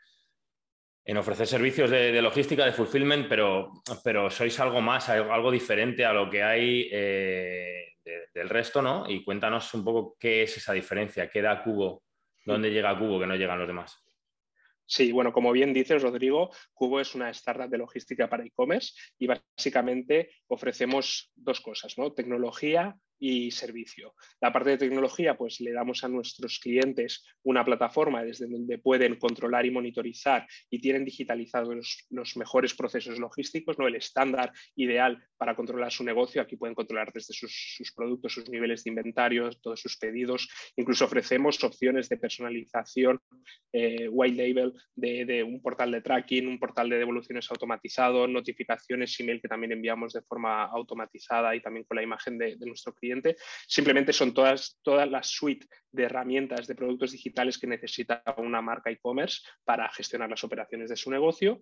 en 1.04 1.16
ofrecer 1.16 1.47
servicios 1.47 1.90
de, 1.90 2.21
logística, 2.23 2.64
de 2.64 2.73
fulfillment, 2.73 3.28
pero, 3.28 3.73
pero 4.04 4.30
sois 4.30 4.59
algo 4.61 4.80
más, 4.80 5.09
algo 5.09 5.50
diferente 5.50 6.04
a 6.04 6.12
lo 6.12 6.28
que 6.28 6.42
hay 6.42 6.88
eh, 6.92 7.97
del 8.35 8.49
resto, 8.49 8.83
¿no? 8.83 9.09
Y 9.09 9.25
cuéntanos 9.25 9.73
un 9.75 9.85
poco 9.85 10.16
qué 10.19 10.42
es 10.42 10.57
esa 10.57 10.73
diferencia, 10.73 11.30
qué 11.30 11.42
da 11.42 11.62
Cubo, 11.62 12.02
dónde 12.45 12.71
llega 12.71 12.99
Cubo 12.99 13.19
que 13.19 13.26
no 13.26 13.37
llegan 13.37 13.59
los 13.59 13.69
demás. 13.69 13.97
Sí, 14.87 15.12
bueno, 15.12 15.33
como 15.33 15.52
bien 15.52 15.73
dices, 15.73 16.02
Rodrigo, 16.02 16.50
Cubo 16.75 17.00
es 17.00 17.14
una 17.14 17.30
startup 17.30 17.71
de 17.71 17.78
logística 17.78 18.28
para 18.28 18.45
e-commerce 18.45 18.92
y 19.19 19.28
básicamente 19.28 20.33
ofrecemos 20.49 21.30
dos 21.37 21.61
cosas, 21.61 21.97
¿no? 21.97 22.12
Tecnología 22.12 22.97
y 23.21 23.50
servicio. 23.50 24.15
La 24.41 24.50
parte 24.50 24.71
de 24.71 24.79
tecnología, 24.79 25.37
pues 25.37 25.61
le 25.61 25.73
damos 25.73 26.03
a 26.03 26.09
nuestros 26.09 26.59
clientes 26.59 27.23
una 27.43 27.65
plataforma 27.65 28.25
desde 28.25 28.49
donde 28.49 28.79
pueden 28.79 29.17
controlar 29.17 29.67
y 29.67 29.71
monitorizar 29.71 30.47
y 30.71 30.81
tienen 30.81 31.05
digitalizados 31.05 32.07
los, 32.09 32.37
mejores 32.37 32.75
procesos 32.75 33.19
logísticos, 33.19 33.79
¿no? 33.79 33.87
el 33.87 33.97
estándar 33.97 34.53
ideal 34.75 35.23
para 35.37 35.55
controlar 35.55 35.93
su 35.93 36.03
negocio. 36.03 36.41
Aquí 36.41 36.57
pueden 36.57 36.75
controlar 36.75 37.12
desde 37.12 37.35
sus, 37.35 37.93
productos, 37.95 38.33
sus 38.33 38.49
niveles 38.49 38.85
de 38.85 38.91
inventario, 38.91 39.50
todos 39.61 39.81
sus 39.81 39.99
pedidos. 39.99 40.49
Incluso 40.77 41.05
ofrecemos 41.05 41.62
opciones 41.62 42.09
de 42.09 42.17
personalización, 42.17 43.21
eh, 43.73 44.09
white 44.09 44.37
label, 44.37 44.73
de, 44.95 45.43
un 45.43 45.61
portal 45.61 45.91
de 45.91 46.00
tracking, 46.00 46.49
un 46.49 46.59
portal 46.59 46.89
de 46.89 46.99
devoluciones 46.99 47.50
automatizado, 47.50 48.27
notificaciones 48.27 49.19
email 49.21 49.43
que 49.43 49.49
también 49.49 49.73
enviamos 49.73 50.15
de 50.15 50.23
forma 50.23 50.65
automatizada 50.65 51.55
y 51.55 51.61
también 51.61 51.85
con 51.85 51.97
la 51.97 52.03
imagen 52.03 52.39
de 52.39 52.57
nuestro 52.61 52.95
cliente 52.95 53.10
simplemente 53.67 54.12
son 54.12 54.35
todas, 54.35 54.79
todas 54.83 55.09
las 55.11 55.29
suite 55.29 55.67
de 55.93 56.05
herramientas 56.05 56.67
de 56.67 56.75
productos 56.75 57.12
digitales 57.12 57.59
que 57.59 57.67
necesita 57.67 58.23
una 58.37 58.61
marca 58.61 58.90
e-commerce 58.90 59.40
para 59.64 59.88
gestionar 59.90 60.31
las 60.31 60.45
operaciones 60.45 60.88
de 60.90 60.97
su 60.97 61.11
negocio. 61.11 61.61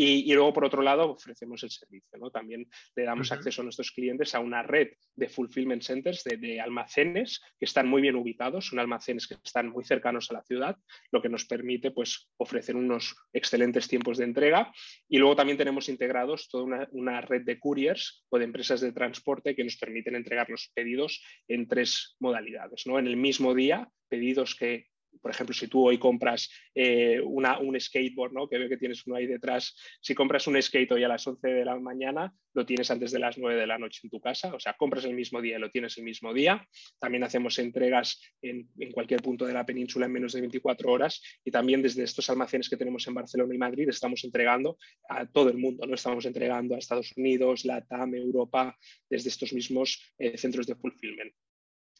Y, 0.00 0.32
luego, 0.32 0.52
por 0.52 0.64
otro 0.64 0.80
lado, 0.80 1.10
ofrecemos 1.10 1.64
el 1.64 1.70
servicio. 1.70 2.16
¿no? 2.20 2.30
También 2.30 2.68
le 2.94 3.02
damos 3.02 3.32
acceso 3.32 3.62
a 3.62 3.64
nuestros 3.64 3.90
clientes 3.90 4.32
a 4.32 4.38
una 4.38 4.62
red 4.62 4.90
de 5.16 5.28
fulfillment 5.28 5.82
centers, 5.82 6.22
de, 6.22 6.60
almacenes 6.60 7.40
que 7.58 7.64
están 7.64 7.88
muy 7.88 8.00
bien 8.00 8.14
ubicados, 8.14 8.66
son 8.66 8.78
almacenes 8.78 9.26
que 9.26 9.34
están 9.34 9.70
muy 9.70 9.84
cercanos 9.84 10.30
a 10.30 10.34
la 10.34 10.44
ciudad, 10.44 10.76
lo 11.10 11.20
que 11.20 11.28
nos 11.28 11.46
permite 11.46 11.90
pues, 11.90 12.30
ofrecer 12.36 12.76
unos 12.76 13.16
excelentes 13.32 13.88
tiempos 13.88 14.18
de 14.18 14.24
entrega. 14.26 14.72
Y 15.08 15.18
luego 15.18 15.34
también 15.34 15.58
tenemos 15.58 15.88
integrados 15.88 16.48
toda 16.48 16.86
una, 16.92 17.20
red 17.20 17.42
de 17.42 17.58
couriers 17.58 18.24
o 18.28 18.38
de 18.38 18.44
empresas 18.44 18.80
de 18.80 18.92
transporte 18.92 19.56
que 19.56 19.64
nos 19.64 19.76
permiten 19.78 20.14
entregar 20.14 20.48
los 20.48 20.70
pedidos 20.74 21.20
en 21.48 21.66
tres 21.66 22.14
modalidades. 22.20 22.86
¿no? 22.86 23.00
En 23.00 23.08
el 23.08 23.16
mismo 23.16 23.52
día, 23.52 23.90
pedidos 24.08 24.54
que 24.54 24.86
por 25.20 25.30
ejemplo, 25.30 25.54
si 25.54 25.68
tú 25.68 25.86
hoy 25.86 25.98
compras 25.98 26.50
eh, 26.74 27.20
un 27.20 27.78
skateboard, 27.80 28.32
¿no? 28.32 28.48
que 28.48 28.58
veo 28.58 28.68
que 28.68 28.76
tienes 28.76 29.06
uno 29.06 29.16
ahí 29.16 29.26
detrás, 29.26 29.74
si 30.00 30.14
compras 30.14 30.46
un 30.46 30.60
skate 30.60 30.92
hoy 30.92 31.04
a 31.04 31.08
las 31.08 31.26
11 31.26 31.48
de 31.48 31.64
la 31.64 31.78
mañana, 31.78 32.32
lo 32.54 32.64
tienes 32.66 32.90
antes 32.90 33.12
de 33.12 33.18
las 33.18 33.38
9 33.38 33.60
de 33.60 33.66
la 33.66 33.78
noche 33.78 34.00
en 34.04 34.10
tu 34.10 34.20
casa, 34.20 34.54
o 34.54 34.60
sea, 34.60 34.74
compras 34.74 35.04
el 35.04 35.14
mismo 35.14 35.40
día 35.40 35.56
y 35.56 35.60
lo 35.60 35.70
tienes 35.70 35.96
el 35.98 36.04
mismo 36.04 36.32
día. 36.32 36.66
También 36.98 37.24
hacemos 37.24 37.58
entregas 37.58 38.20
en, 38.42 38.68
cualquier 38.92 39.22
punto 39.22 39.46
de 39.46 39.52
la 39.52 39.64
península 39.64 40.06
en 40.06 40.12
menos 40.12 40.32
de 40.32 40.40
24 40.40 40.90
horas 40.90 41.22
y 41.44 41.50
también 41.50 41.82
desde 41.82 42.02
estos 42.02 42.28
almacenes 42.30 42.68
que 42.68 42.76
tenemos 42.76 43.06
en 43.06 43.14
Barcelona 43.14 43.54
y 43.54 43.58
Madrid 43.58 43.88
estamos 43.88 44.24
entregando 44.24 44.78
a 45.08 45.26
todo 45.26 45.50
el 45.50 45.58
mundo, 45.58 45.86
¿no? 45.86 45.94
Estamos 45.94 46.24
entregando 46.26 46.74
a 46.74 46.78
Estados 46.78 47.12
Unidos, 47.16 47.64
Latam, 47.64 48.14
Europa, 48.14 48.76
desde 49.08 49.28
estos 49.28 49.52
mismos 49.52 50.02
eh, 50.18 50.36
centros 50.36 50.66
de 50.66 50.74
fulfillment 50.74 51.32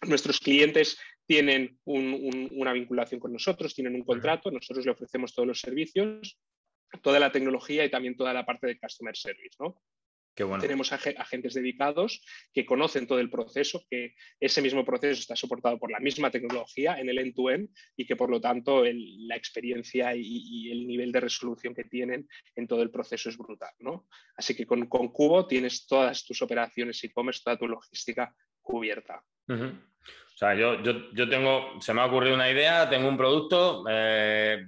nuestros 0.06 0.38
clientes 0.38 0.96
tienen 1.28 1.78
una 1.84 2.72
vinculación 2.72 3.20
con 3.20 3.34
nosotros, 3.34 3.74
tienen 3.74 3.94
un 3.94 4.02
contrato, 4.02 4.50
nosotros 4.50 4.86
le 4.86 4.92
ofrecemos 4.92 5.34
todos 5.34 5.46
los 5.46 5.60
servicios, 5.60 6.40
toda 7.02 7.20
la 7.20 7.30
tecnología 7.30 7.84
y 7.84 7.90
también 7.90 8.16
toda 8.16 8.32
la 8.32 8.46
parte 8.46 8.66
de 8.66 8.78
customer 8.78 9.14
service. 9.14 9.56
¿no? 9.60 9.78
Tenemos 10.58 10.90
agentes 10.90 11.52
dedicados 11.52 12.24
que 12.54 12.64
conocen 12.64 13.06
todo 13.06 13.20
el 13.20 13.28
proceso, 13.28 13.84
que 13.90 14.14
ese 14.40 14.62
mismo 14.62 14.86
proceso 14.86 15.20
está 15.20 15.36
soportado 15.36 15.78
por 15.78 15.90
la 15.90 16.00
misma 16.00 16.30
tecnología 16.30 16.98
en 16.98 17.10
el 17.10 17.18
end-to-end 17.18 17.68
y 17.94 18.06
que 18.06 18.16
por 18.16 18.30
lo 18.30 18.40
tanto 18.40 18.84
la 18.84 19.36
experiencia 19.36 20.14
y, 20.16 20.70
el 20.70 20.86
nivel 20.86 21.12
de 21.12 21.20
resolución 21.20 21.74
que 21.74 21.84
tienen 21.84 22.26
en 22.56 22.66
todo 22.66 22.80
el 22.80 22.90
proceso 22.90 23.28
es 23.28 23.36
brutal. 23.36 23.74
¿no? 23.80 24.08
Así 24.34 24.54
que 24.54 24.64
con, 24.64 24.86
con 24.86 25.08
Cubo 25.08 25.46
tienes 25.46 25.86
todas 25.86 26.24
tus 26.24 26.40
operaciones 26.40 27.04
e-commerce, 27.04 27.42
toda 27.44 27.58
tu 27.58 27.68
logística 27.68 28.34
cubierta. 28.62 29.22
O 30.38 30.44
sea, 30.46 30.54
yo, 30.54 30.80
yo, 30.80 31.28
tengo, 31.28 31.80
se 31.80 31.92
me 31.92 32.00
ha 32.00 32.06
ocurrido 32.06 32.36
una 32.36 32.48
idea, 32.48 32.88
tengo 32.88 33.08
un 33.08 33.16
producto, 33.16 33.82
eh, 33.90 34.66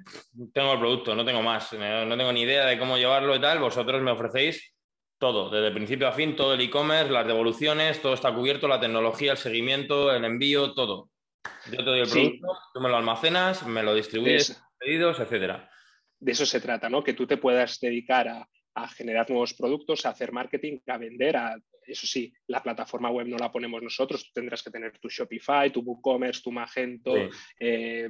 tengo 0.53 0.73
el 0.73 0.81
producto, 0.81 1.15
no 1.15 1.25
tengo 1.25 1.43
más, 1.43 1.73
no 1.75 2.17
tengo 2.17 2.33
ni 2.33 2.41
idea 2.41 2.67
de 2.67 2.77
cómo 2.77 2.99
llevarlo 2.99 3.37
y 3.37 3.41
tal, 3.41 3.61
vosotros 3.61 4.03
me 4.03 4.11
ofrecéis 4.11 4.75
todo, 5.17 5.49
desde 5.49 5.71
principio 5.71 6.09
a 6.09 6.13
fin, 6.13 6.35
todo 6.35 6.55
el 6.55 6.61
e-commerce, 6.61 7.13
las 7.13 7.25
devoluciones, 7.25 8.03
todo 8.03 8.15
está 8.15 8.35
cubierto, 8.35 8.67
la 8.67 8.81
tecnología, 8.81 9.31
el 9.31 9.39
seguimiento, 9.39 10.13
el 10.13 10.25
envío, 10.25 10.75
todo. 10.75 11.09
Yo 11.67 11.77
te 11.77 11.85
doy 11.85 12.01
el 12.01 12.09
producto, 12.09 12.49
tú 12.75 12.81
me 12.81 12.89
lo 12.89 12.97
almacenas, 12.97 13.65
me 13.65 13.85
lo 13.85 13.95
distribuyes, 13.95 14.61
pedidos, 14.77 15.21
etcétera. 15.21 15.71
De 16.19 16.33
eso 16.33 16.47
se 16.47 16.61
trata, 16.61 16.89
¿no? 16.89 17.05
Que 17.05 17.15
tú 17.15 17.29
te 17.29 17.37
puedas 17.37 17.79
dedicar 17.79 18.27
a, 18.27 18.49
a 18.85 18.89
generar 18.89 19.29
nuevos 19.31 19.55
productos, 19.55 20.05
a 20.07 20.11
hacer 20.11 20.33
marketing, 20.33 20.79
a 20.87 20.99
vender, 20.99 21.37
a, 21.37 21.57
eso 21.87 22.07
sí, 22.07 22.33
la 22.47 22.63
plataforma 22.63 23.11
web 23.11 23.27
no 23.27 23.37
la 23.37 23.51
ponemos 23.51 23.83
nosotros, 23.83 24.25
tú 24.25 24.31
tendrás 24.35 24.63
que 24.63 24.71
tener 24.71 24.99
tu 24.99 25.09
Shopify, 25.09 25.71
tu 25.71 25.81
WooCommerce, 25.81 26.43
tu 26.43 26.53
Magento, 26.53 27.15
eh, 27.59 28.09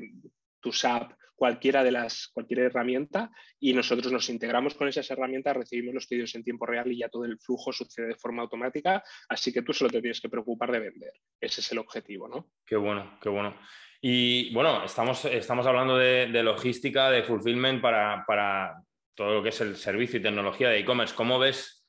tu 0.60 0.72
SAP, 0.72 1.12
cualquiera 1.40 1.82
de 1.82 1.90
las, 1.90 2.28
cualquier 2.28 2.60
herramienta 2.60 3.30
y 3.58 3.72
nosotros 3.72 4.12
nos 4.12 4.28
integramos 4.28 4.74
con 4.74 4.88
esas 4.88 5.10
herramientas, 5.10 5.56
recibimos 5.56 5.94
los 5.94 6.06
pedidos 6.06 6.34
en 6.34 6.44
tiempo 6.44 6.66
real 6.66 6.92
y 6.92 6.98
ya 6.98 7.08
todo 7.08 7.24
el 7.24 7.38
flujo 7.38 7.72
sucede 7.72 8.08
de 8.08 8.14
forma 8.14 8.42
automática, 8.42 9.02
así 9.26 9.50
que 9.50 9.62
tú 9.62 9.72
solo 9.72 9.90
te 9.90 10.02
tienes 10.02 10.20
que 10.20 10.28
preocupar 10.28 10.70
de 10.70 10.80
vender. 10.80 11.12
Ese 11.40 11.62
es 11.62 11.72
el 11.72 11.78
objetivo, 11.78 12.28
¿no? 12.28 12.50
Qué 12.66 12.76
bueno, 12.76 13.18
qué 13.22 13.30
bueno. 13.30 13.56
Y 14.02 14.52
bueno, 14.52 14.84
estamos, 14.84 15.24
estamos 15.24 15.66
hablando 15.66 15.96
de, 15.96 16.26
logística, 16.42 17.10
de 17.10 17.22
fulfillment 17.22 17.80
para, 17.80 18.22
para 18.26 18.74
todo 19.20 19.34
lo 19.34 19.42
que 19.42 19.50
es 19.50 19.60
el 19.60 19.76
servicio 19.76 20.18
y 20.18 20.22
tecnología 20.22 20.70
de 20.70 20.78
e-commerce. 20.78 21.14
¿Cómo 21.14 21.38
ves 21.38 21.86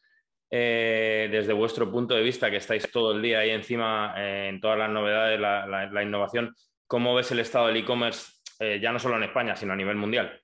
eh, 0.49 1.29
desde 1.31 1.53
vuestro 1.53 1.89
punto 1.89 2.13
de 2.13 2.23
vista, 2.23 2.51
que 2.51 2.57
estáis 2.57 2.91
todo 2.91 3.13
el 3.13 3.21
día 3.21 3.39
ahí 3.39 3.51
encima 3.51 4.13
eh, 4.17 4.49
en 4.49 4.59
todas 4.59 4.77
las 4.77 4.89
novedades, 4.89 5.39
la, 5.39 6.03
innovación, 6.03 6.53
cómo 6.87 7.15
ves 7.15 7.31
el 7.31 7.39
estado 7.39 7.67
del 7.67 7.77
e-commerce 7.77 8.33
eh, 8.59 8.81
ya 8.81 8.91
no 8.91 8.99
solo 8.99 9.15
en 9.15 9.23
España, 9.23 9.55
sino 9.55 9.71
a 9.71 9.77
nivel 9.77 9.95
mundial? 9.95 10.40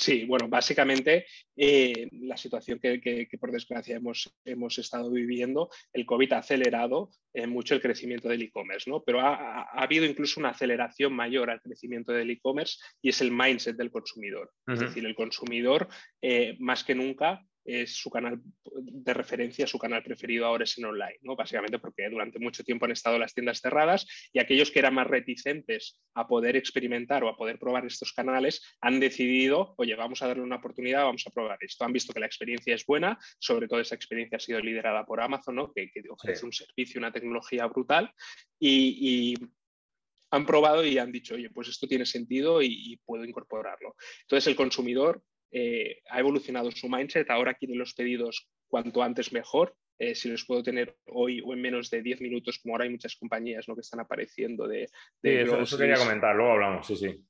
Sí, 0.00 0.24
bueno, 0.24 0.48
básicamente 0.48 1.26
la 1.56 2.36
situación 2.38 2.78
que, 2.78 3.28
por 3.38 3.52
desgracia 3.52 3.96
hemos, 3.96 4.34
hemos, 4.46 4.78
estado 4.78 5.10
viviendo, 5.10 5.68
el 5.92 6.06
COVID 6.06 6.32
ha 6.32 6.38
acelerado 6.38 7.10
mucho 7.48 7.74
el 7.74 7.82
crecimiento 7.82 8.26
del 8.26 8.40
e-commerce, 8.40 8.88
¿no? 8.88 9.02
Pero 9.02 9.20
ha, 9.20 9.64
habido 9.74 10.06
incluso 10.06 10.40
una 10.40 10.50
aceleración 10.50 11.12
mayor 11.12 11.50
al 11.50 11.60
crecimiento 11.60 12.12
del 12.12 12.30
e-commerce 12.30 12.78
y 13.02 13.10
es 13.10 13.20
el 13.20 13.30
mindset 13.30 13.76
del 13.76 13.90
consumidor. 13.90 14.50
Es 14.68 14.80
decir, 14.80 15.04
el 15.04 15.14
consumidor 15.14 15.86
más 16.58 16.82
que 16.82 16.94
nunca 16.94 17.46
es 17.64 17.94
su 17.94 18.10
canal 18.10 18.40
de 18.64 19.14
referencia, 19.14 19.66
su 19.66 19.78
canal 19.78 20.02
preferido 20.02 20.46
ahora 20.46 20.64
es 20.64 20.76
en 20.78 20.86
online, 20.86 21.18
¿no? 21.22 21.36
Básicamente 21.36 21.78
porque 21.78 22.08
durante 22.08 22.38
mucho 22.38 22.64
tiempo 22.64 22.84
han 22.84 22.92
estado 22.92 23.18
las 23.18 23.34
tiendas 23.34 23.60
cerradas 23.60 24.06
y 24.32 24.38
aquellos 24.38 24.70
que 24.70 24.78
eran 24.78 24.94
más 24.94 25.06
reticentes 25.06 26.00
a 26.14 26.26
poder 26.26 26.56
experimentar 26.56 27.24
o 27.24 27.28
a 27.28 27.36
poder 27.36 27.58
probar 27.58 27.86
estos 27.86 28.12
canales 28.12 28.62
han 28.80 29.00
decidido, 29.00 29.74
oye, 29.78 29.94
vamos 29.94 30.22
a 30.22 30.28
darle 30.28 30.42
una 30.42 30.56
oportunidad, 30.56 31.04
vamos 31.04 31.26
a 31.26 31.30
probar 31.30 31.58
esto. 31.60 31.84
Han 31.84 31.92
visto 31.92 32.12
que 32.12 32.20
la 32.20 32.26
experiencia 32.26 32.74
es 32.74 32.84
buena, 32.86 33.18
sobre 33.38 33.68
todo 33.68 33.80
esa 33.80 33.94
experiencia 33.94 34.36
ha 34.36 34.40
sido 34.40 34.60
liderada 34.60 35.04
por 35.04 35.20
Amazon, 35.20 35.56
¿no? 35.56 35.72
que, 35.72 35.90
ofrece 36.08 36.44
un 36.44 36.52
servicio, 36.52 36.98
una 36.98 37.12
tecnología 37.12 37.66
brutal 37.66 38.12
y, 38.58 39.34
han 40.32 40.46
probado 40.46 40.84
y 40.84 40.96
han 40.96 41.10
dicho, 41.10 41.34
oye, 41.34 41.50
pues 41.50 41.66
esto 41.66 41.88
tiene 41.88 42.06
sentido 42.06 42.62
y, 42.62 43.00
puedo 43.04 43.24
incorporarlo. 43.24 43.96
Entonces 44.22 44.46
el 44.46 44.54
consumidor 44.54 45.24
eh, 45.50 46.00
ha 46.08 46.20
evolucionado 46.20 46.70
su 46.70 46.88
mindset, 46.88 47.30
ahora 47.30 47.54
quiere 47.54 47.74
los 47.74 47.94
pedidos 47.94 48.48
cuanto 48.68 49.02
antes 49.02 49.32
mejor. 49.32 49.74
Eh, 49.98 50.14
si 50.14 50.30
los 50.30 50.46
puedo 50.46 50.62
tener 50.62 50.96
hoy 51.06 51.42
o 51.44 51.52
en 51.52 51.60
menos 51.60 51.90
de 51.90 52.02
10 52.02 52.22
minutos, 52.22 52.58
como 52.58 52.74
ahora 52.74 52.84
hay 52.84 52.90
muchas 52.90 53.16
compañías 53.16 53.68
¿no? 53.68 53.74
que 53.74 53.82
están 53.82 54.00
apareciendo 54.00 54.66
de... 54.66 54.88
de 55.22 55.42
eso, 55.42 55.76
quería 55.76 55.96
comentar, 55.96 56.34
luego 56.34 56.52
hablamos, 56.52 56.86
sí, 56.86 56.96
sí. 56.96 57.22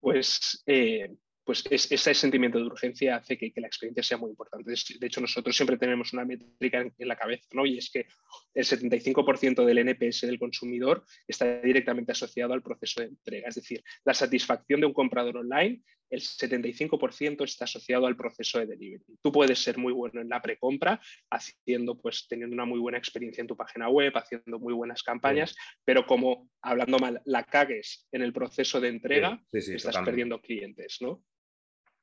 Pues 0.00 0.62
eh, 0.66 1.10
pues 1.44 1.64
ese 1.70 2.14
sentimiento 2.14 2.58
de 2.58 2.66
urgencia 2.66 3.16
hace 3.16 3.36
que, 3.36 3.52
la 3.56 3.66
experiencia 3.66 4.02
sea 4.02 4.16
muy 4.16 4.30
importante. 4.30 4.72
De 4.98 5.06
hecho, 5.06 5.20
nosotros 5.20 5.56
siempre 5.56 5.76
tenemos 5.76 6.12
una 6.12 6.24
métrica 6.24 6.80
en, 6.80 7.08
la 7.08 7.16
cabeza, 7.16 7.48
¿no? 7.52 7.66
Y 7.66 7.78
es 7.78 7.90
que 7.90 8.06
el 8.54 8.64
75% 8.64 9.64
del 9.64 9.78
NPS 9.78 10.22
del 10.22 10.38
consumidor 10.38 11.04
está 11.26 11.60
directamente 11.60 12.12
asociado 12.12 12.52
al 12.52 12.62
proceso 12.62 13.00
de 13.00 13.08
entrega. 13.08 13.48
Es 13.48 13.56
decir, 13.56 13.82
la 14.04 14.14
satisfacción 14.14 14.80
de 14.80 14.86
un 14.86 14.92
comprador 14.92 15.38
online, 15.38 15.82
el 16.12 16.20
75% 16.20 17.42
está 17.44 17.64
asociado 17.64 18.06
al 18.06 18.16
proceso 18.16 18.58
de 18.58 18.66
delivery. 18.66 19.16
Tú 19.22 19.32
puedes 19.32 19.58
ser 19.58 19.78
muy 19.78 19.94
bueno 19.94 20.20
en 20.20 20.28
la 20.28 20.42
precompra, 20.42 21.00
haciendo, 21.30 21.98
pues, 21.98 22.28
teniendo 22.28 22.52
una 22.52 22.66
muy 22.66 22.78
buena 22.78 22.98
experiencia 22.98 23.40
en 23.40 23.48
tu 23.48 23.56
página 23.56 23.88
web, 23.88 24.12
haciendo 24.14 24.58
muy 24.58 24.74
buenas 24.74 25.02
campañas, 25.02 25.56
pero 25.84 26.06
como, 26.06 26.50
hablando 26.60 26.98
mal, 26.98 27.22
la 27.24 27.44
cagues 27.44 28.06
en 28.12 28.20
el 28.20 28.34
proceso 28.34 28.78
de 28.78 28.88
entrega, 28.88 29.42
estás 29.52 29.98
perdiendo 30.04 30.38
clientes, 30.40 30.98
¿no? 31.00 31.24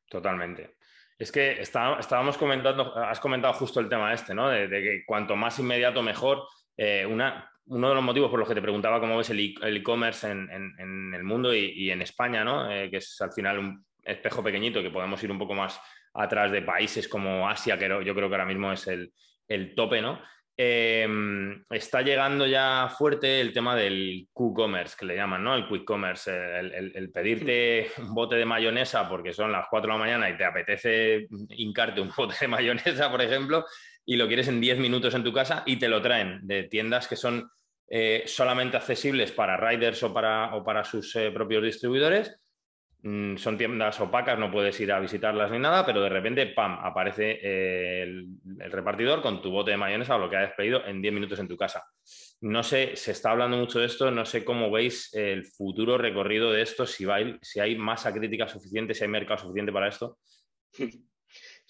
Totalmente. 0.09 0.75
Es 1.19 1.31
que 1.31 1.61
estábamos 1.61 2.37
comentando, 2.37 2.95
has 2.95 3.19
comentado 3.19 3.53
justo 3.53 3.79
el 3.79 3.89
tema 3.89 4.11
este, 4.11 4.33
¿no? 4.33 4.49
De, 4.49 4.67
que 4.69 5.03
cuanto 5.05 5.35
más 5.35 5.59
inmediato 5.59 6.01
mejor. 6.01 6.47
Eh, 6.75 7.05
una, 7.05 7.51
uno 7.65 7.89
de 7.89 7.95
los 7.95 8.03
motivos 8.03 8.31
por 8.31 8.39
los 8.39 8.47
que 8.47 8.55
te 8.55 8.61
preguntaba 8.61 8.99
cómo 8.99 9.17
ves 9.17 9.29
el 9.29 9.39
e-, 9.39 9.53
e-commerce 9.61 10.31
en, 10.31 11.13
el 11.13 11.23
mundo 11.23 11.53
y, 11.53 11.91
en 11.91 12.01
España, 12.01 12.43
¿no? 12.43 12.71
Eh, 12.71 12.89
que 12.89 12.97
es 12.97 13.21
al 13.21 13.33
final 13.33 13.59
un 13.59 13.85
espejo 14.09 14.43
pequeñito, 14.43 14.81
que 14.81 14.91
podemos 14.91 15.23
ir 15.23 15.31
un 15.31 15.39
poco 15.39 15.53
más 15.53 15.79
atrás 16.13 16.51
de 16.51 16.61
países 16.61 17.07
como 17.07 17.47
Asia, 17.47 17.77
que 17.77 17.87
yo 17.87 18.15
creo 18.15 18.29
que 18.29 18.35
ahora 18.35 18.45
mismo 18.45 18.71
es 18.71 18.87
el, 18.87 19.13
el 19.47 19.75
tope, 19.75 20.01
¿no? 20.01 20.19
Em, 20.61 21.63
está 21.69 22.01
llegando 22.01 22.45
ya 22.45 22.93
fuerte 22.97 23.39
el 23.39 23.53
tema 23.53 23.77
del 23.77 24.27
Q-commerce, 24.33 24.97
que 24.99 25.05
le 25.05 25.15
llaman, 25.15 25.41
¿no? 25.41 25.55
El 25.55 25.65
quick 25.65 25.85
commerce, 25.85 26.29
el, 26.29 27.11
pedirte 27.13 27.89
un 27.97 28.13
bote 28.13 28.35
de 28.35 28.43
mayonesa 28.43 29.07
porque 29.07 29.31
son 29.31 29.53
las 29.53 29.67
4 29.69 29.87
de 29.87 29.97
la 29.97 30.03
mañana 30.03 30.29
y 30.29 30.35
te 30.35 30.43
apetece 30.43 31.29
hincarte 31.51 32.01
un 32.01 32.11
bote 32.13 32.35
de 32.41 32.49
mayonesa, 32.49 33.09
por 33.09 33.21
ejemplo, 33.21 33.63
y 34.05 34.17
lo 34.17 34.27
quieres 34.27 34.49
en 34.49 34.59
10 34.59 34.79
minutos 34.79 35.15
en 35.15 35.23
tu 35.23 35.31
casa 35.31 35.63
y 35.65 35.77
te 35.77 35.87
lo 35.87 36.01
traen 36.01 36.41
de 36.43 36.63
tiendas 36.63 37.07
que 37.07 37.15
son 37.15 37.49
eh, 37.87 38.23
solamente 38.25 38.75
accesibles 38.75 39.31
para 39.31 39.55
riders 39.55 40.03
o 40.03 40.13
para, 40.13 40.53
o 40.55 40.61
para 40.65 40.83
sus 40.83 41.15
eh, 41.15 41.31
propios 41.31 41.63
distribuidores 41.63 42.37
Mm, 43.01 43.37
son 43.37 43.57
tiendas 43.57 43.97
opacas, 44.01 44.37
no 44.37 44.51
puedes 44.51 44.77
ir 44.81 44.91
a 44.91 44.99
visitarlas 44.99 45.49
ni 45.51 45.59
nada, 45.59 45.85
pero 45.85 46.01
de 46.01 46.09
repente, 46.09 46.47
¡pam!, 46.47 46.79
aparece 46.83 47.39
eh, 47.41 48.03
el, 48.03 48.27
repartidor 48.69 49.21
con 49.21 49.41
tu 49.41 49.51
bote 49.51 49.71
de 49.71 49.77
mayonesa 49.77 50.17
o 50.17 50.19
lo 50.19 50.29
que 50.29 50.35
hayas 50.35 50.53
pedido 50.53 50.85
en 50.85 51.01
10 51.01 51.13
minutos 51.13 51.39
en 51.39 51.47
tu 51.47 51.55
casa. 51.55 51.85
No 52.41 52.61
sé, 52.61 52.97
se 52.97 53.11
está 53.11 53.31
hablando 53.31 53.55
mucho 53.55 53.79
de 53.79 53.85
esto, 53.85 54.11
no 54.11 54.25
sé 54.25 54.43
cómo 54.43 54.69
veis 54.69 55.13
el 55.13 55.45
futuro 55.45 55.97
recorrido 55.97 56.51
de 56.51 56.61
esto, 56.61 56.85
si, 56.85 57.05
va 57.05 57.19
si 57.41 57.61
hay 57.61 57.77
masa 57.77 58.13
crítica 58.13 58.49
suficiente, 58.49 58.93
si 58.93 59.03
hay 59.03 59.09
mercado 59.09 59.39
suficiente 59.39 59.71
para 59.71 59.87
esto. 59.87 60.17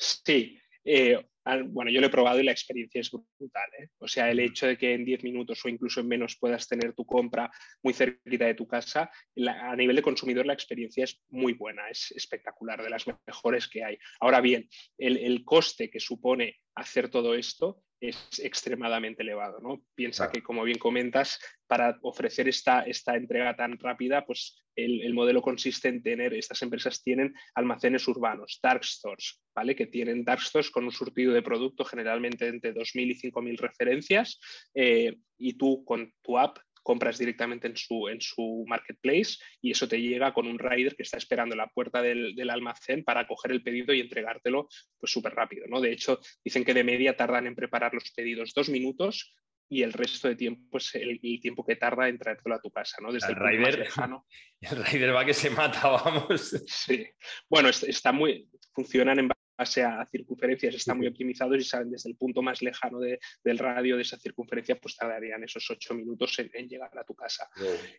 Sí, 0.01 0.57
eh, 0.85 1.28
bueno, 1.67 1.91
yo 1.91 2.01
lo 2.01 2.07
he 2.07 2.11
probado 2.11 2.39
y 2.39 2.43
la 2.43 2.51
experiencia 2.51 3.01
es 3.01 3.11
brutal. 3.11 3.69
¿eh? 3.79 3.89
O 3.99 4.07
sea, 4.07 4.29
el 4.29 4.39
hecho 4.39 4.67
de 4.67 4.77
que 4.77 4.93
en 4.93 5.05
10 5.05 5.23
minutos 5.23 5.63
o 5.63 5.69
incluso 5.69 6.01
en 6.01 6.07
menos 6.07 6.37
puedas 6.39 6.67
tener 6.67 6.93
tu 6.93 7.05
compra 7.05 7.49
muy 7.81 7.93
cerquita 7.93 8.45
de 8.45 8.53
tu 8.53 8.67
casa, 8.67 9.09
a 9.47 9.75
nivel 9.75 9.95
de 9.95 10.01
consumidor 10.01 10.45
la 10.45 10.53
experiencia 10.53 11.03
es 11.03 11.21
muy 11.29 11.53
buena, 11.53 11.89
es 11.89 12.11
espectacular, 12.11 12.83
de 12.83 12.89
las 12.89 13.05
mejores 13.25 13.67
que 13.67 13.83
hay. 13.83 13.97
Ahora 14.19 14.41
bien, 14.41 14.69
el 14.97 15.43
coste 15.43 15.89
que 15.89 15.99
supone 15.99 16.57
hacer 16.75 17.09
todo 17.09 17.35
esto 17.35 17.83
es 18.01 18.39
extremadamente 18.39 19.23
elevado. 19.23 19.59
¿no? 19.59 19.83
Piensa 19.95 20.29
que, 20.29 20.41
como 20.41 20.63
bien 20.63 20.77
comentas, 20.77 21.39
para 21.67 21.97
ofrecer 22.01 22.47
esta, 22.47 22.81
esta 22.81 23.15
entrega 23.15 23.55
tan 23.55 23.77
rápida, 23.77 24.25
pues 24.25 24.63
el, 24.75 25.13
modelo 25.13 25.41
consiste 25.41 25.89
en 25.89 26.01
tener, 26.01 26.33
estas 26.33 26.61
empresas 26.61 27.01
tienen 27.03 27.33
almacenes 27.55 28.07
urbanos, 28.07 28.59
dark 28.63 28.83
stores, 28.85 29.41
¿vale? 29.53 29.75
que 29.75 29.87
tienen 29.87 30.23
dark 30.23 30.41
stores 30.41 30.71
con 30.71 30.85
un 30.85 30.91
surtido 30.91 31.33
de 31.33 31.41
producto 31.41 31.83
generalmente 31.83 32.47
entre 32.47 32.73
2.000 32.73 33.11
y 33.11 33.31
5.000 33.31 33.57
referencias, 33.59 34.39
eh, 34.73 35.17
y 35.37 35.53
tú 35.53 35.83
con 35.85 36.13
tu 36.21 36.37
app 36.37 36.57
compras 36.83 37.17
directamente 37.17 37.67
en 37.67 37.77
su, 37.77 38.07
en 38.07 38.21
su 38.21 38.65
marketplace 38.67 39.37
y 39.61 39.71
eso 39.71 39.87
te 39.87 40.01
llega 40.01 40.33
con 40.33 40.47
un 40.47 40.59
rider 40.59 40.95
que 40.95 41.03
está 41.03 41.17
esperando 41.17 41.53
en 41.53 41.59
la 41.59 41.67
puerta 41.67 42.01
del, 42.01 42.49
almacén 42.49 43.03
para 43.03 43.27
coger 43.27 43.51
el 43.51 43.63
pedido 43.63 43.93
y 43.93 44.01
entregártelo 44.01 44.67
pues 44.99 45.11
súper 45.11 45.33
rápido. 45.33 45.65
¿no? 45.67 45.81
De 45.81 45.91
hecho, 45.91 46.19
dicen 46.43 46.63
que 46.63 46.73
de 46.73 46.83
media 46.83 47.15
tardan 47.15 47.47
en 47.47 47.55
preparar 47.55 47.93
los 47.93 48.11
pedidos 48.11 48.53
dos 48.53 48.69
minutos 48.69 49.33
y 49.69 49.83
el 49.83 49.93
resto 49.93 50.27
de 50.27 50.35
tiempo 50.35 50.79
es 50.79 50.95
el, 50.95 51.19
tiempo 51.19 51.63
que 51.63 51.75
tarda 51.75 52.09
en 52.09 52.17
traértelo 52.17 52.55
a 52.55 52.59
tu 52.59 52.71
casa, 52.71 52.97
¿no? 53.01 53.11
Desde 53.11 53.33
el, 53.33 53.35
rider, 53.35 53.77
lejano. 53.77 54.25
El 54.61 54.83
rider 54.83 55.15
va 55.15 55.23
que 55.23 55.33
se 55.35 55.51
mata, 55.51 55.87
vamos. 56.03 56.55
Sí. 56.65 57.05
Bueno, 57.47 57.69
está 57.69 58.11
muy, 58.11 58.49
funcionan 58.73 59.19
en 59.19 59.29
base 59.59 59.83
a 59.83 60.07
circunferencias 60.09 60.75
están 60.75 60.97
muy 60.97 61.07
optimizados 61.07 61.57
y 61.57 61.63
saben 61.63 61.91
desde 61.91 62.09
el 62.09 62.15
punto 62.15 62.41
más 62.41 62.61
lejano 62.61 62.99
del 62.99 63.57
radio 63.57 63.97
de 63.97 64.03
esa 64.03 64.17
circunferencia, 64.17 64.79
pues 64.79 64.95
tardarían 64.95 65.43
esos 65.43 65.69
ocho 65.69 65.93
minutos 65.93 66.39
en, 66.39 66.69
llegar 66.69 66.91
a 66.97 67.03
tu 67.03 67.13
casa. 67.13 67.49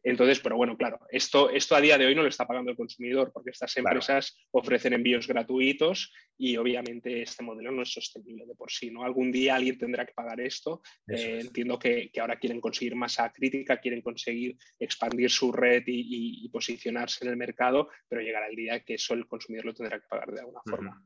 Entonces, 0.02 0.40
pero 0.40 0.56
bueno, 0.56 0.76
claro, 0.76 1.00
esto, 1.10 1.50
esto 1.50 1.76
a 1.76 1.80
día 1.80 1.98
de 1.98 2.06
hoy 2.06 2.14
no 2.14 2.22
lo 2.22 2.28
está 2.28 2.46
pagando 2.46 2.70
el 2.70 2.76
consumidor 2.76 3.30
porque 3.32 3.50
estas 3.50 3.76
empresas 3.76 4.38
ofrecen 4.52 4.94
envíos 4.94 5.26
gratuitos 5.26 6.12
y 6.40 6.56
obviamente 6.56 7.20
este 7.20 7.44
modelo 7.44 7.70
no 7.70 7.82
es 7.82 7.92
sostenible 7.92 8.46
de 8.46 8.54
por 8.54 8.70
sí. 8.70 8.90
¿no? 8.90 9.04
Algún 9.04 9.30
día 9.30 9.56
alguien 9.56 9.76
tendrá 9.76 10.06
que 10.06 10.14
pagar 10.14 10.40
esto. 10.40 10.80
Eh, 11.06 11.40
entiendo 11.42 11.78
que, 11.78 12.10
ahora 12.18 12.36
quieren 12.36 12.62
conseguir 12.62 12.96
masa 12.96 13.30
crítica, 13.30 13.76
quieren 13.76 14.00
conseguir 14.00 14.56
expandir 14.78 15.30
su 15.30 15.52
red 15.52 15.82
y, 15.86 16.48
posicionarse 16.48 17.24
en 17.24 17.30
el 17.30 17.36
mercado, 17.36 17.90
pero 18.08 18.22
llegará 18.22 18.48
el 18.48 18.56
día 18.56 18.80
que 18.80 18.94
eso 18.94 19.14
el 19.14 19.26
consumidor 19.26 19.66
lo 19.66 19.74
tendrá 19.74 20.00
que 20.00 20.06
pagar 20.08 20.32
de 20.32 20.40
alguna 20.40 20.60
forma. 20.64 21.04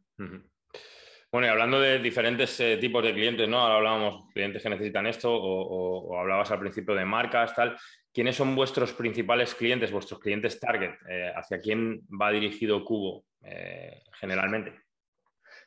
Bueno, 1.34 1.48
y 1.48 1.50
hablando 1.50 1.80
de 1.80 1.98
diferentes 1.98 2.60
eh, 2.60 2.76
tipos 2.76 3.02
de 3.02 3.12
clientes, 3.12 3.48
¿no? 3.48 3.58
Ahora 3.58 3.74
hablábamos 3.74 4.32
clientes 4.32 4.62
que 4.62 4.70
necesitan 4.70 5.08
esto 5.08 5.34
o, 5.34 6.16
hablabas 6.16 6.52
al 6.52 6.60
principio 6.60 6.94
de 6.94 7.04
marcas, 7.04 7.52
tal. 7.56 7.76
¿Quiénes 8.12 8.36
son 8.36 8.54
vuestros 8.54 8.92
principales 8.92 9.52
clientes, 9.56 9.90
vuestros 9.90 10.20
clientes 10.20 10.60
target? 10.60 10.92
Eh, 11.08 11.32
¿Hacia 11.34 11.58
quién 11.58 12.02
va 12.08 12.30
dirigido 12.30 12.84
Cubo 12.84 13.24
eh, 13.42 14.04
generalmente? 14.12 14.83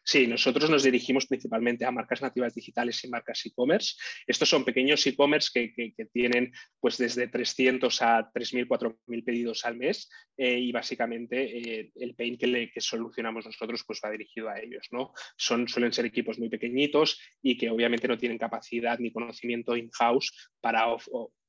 Sí, 0.07 0.25
nosotros 0.25 0.69
nos 0.69 0.83
dirigimos 0.83 1.25
principalmente 1.25 1.83
a 1.83 1.91
marcas 1.91 2.21
nativas 2.21 2.55
digitales 2.55 3.03
y 3.03 3.09
marcas 3.09 3.45
e-commerce. 3.45 3.95
Estos 4.25 4.47
son 4.47 4.63
pequeños 4.63 5.05
e-commerce 5.05 5.49
que, 5.53 6.07
tienen 6.13 6.53
pues 6.79 6.97
desde 6.97 7.27
300 7.27 8.01
a 8.01 8.31
3.000, 8.31 8.67
4.000 8.69 9.25
pedidos 9.25 9.65
al 9.65 9.75
mes 9.75 10.09
eh, 10.37 10.59
y 10.59 10.71
básicamente 10.71 11.57
eh, 11.57 11.91
el 11.95 12.15
pain 12.15 12.37
que, 12.37 12.71
solucionamos 12.79 13.45
nosotros 13.47 13.83
pues 13.85 13.99
va 14.01 14.09
dirigido 14.09 14.47
a 14.47 14.61
ellos. 14.61 14.87
¿no? 14.91 15.11
Son, 15.35 15.67
suelen 15.67 15.91
ser 15.91 16.05
equipos 16.05 16.39
muy 16.39 16.47
pequeñitos 16.47 17.19
y 17.41 17.57
que 17.57 17.69
obviamente 17.69 18.07
no 18.07 18.17
tienen 18.17 18.37
capacidad 18.37 18.97
ni 18.99 19.11
conocimiento 19.11 19.75
in-house 19.75 20.31
para 20.61 20.85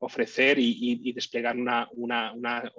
ofrecer 0.00 0.59
y, 0.59 1.12
desplegar 1.12 1.57
una, 1.57 1.88
una, 1.93 2.33
una 2.33 2.73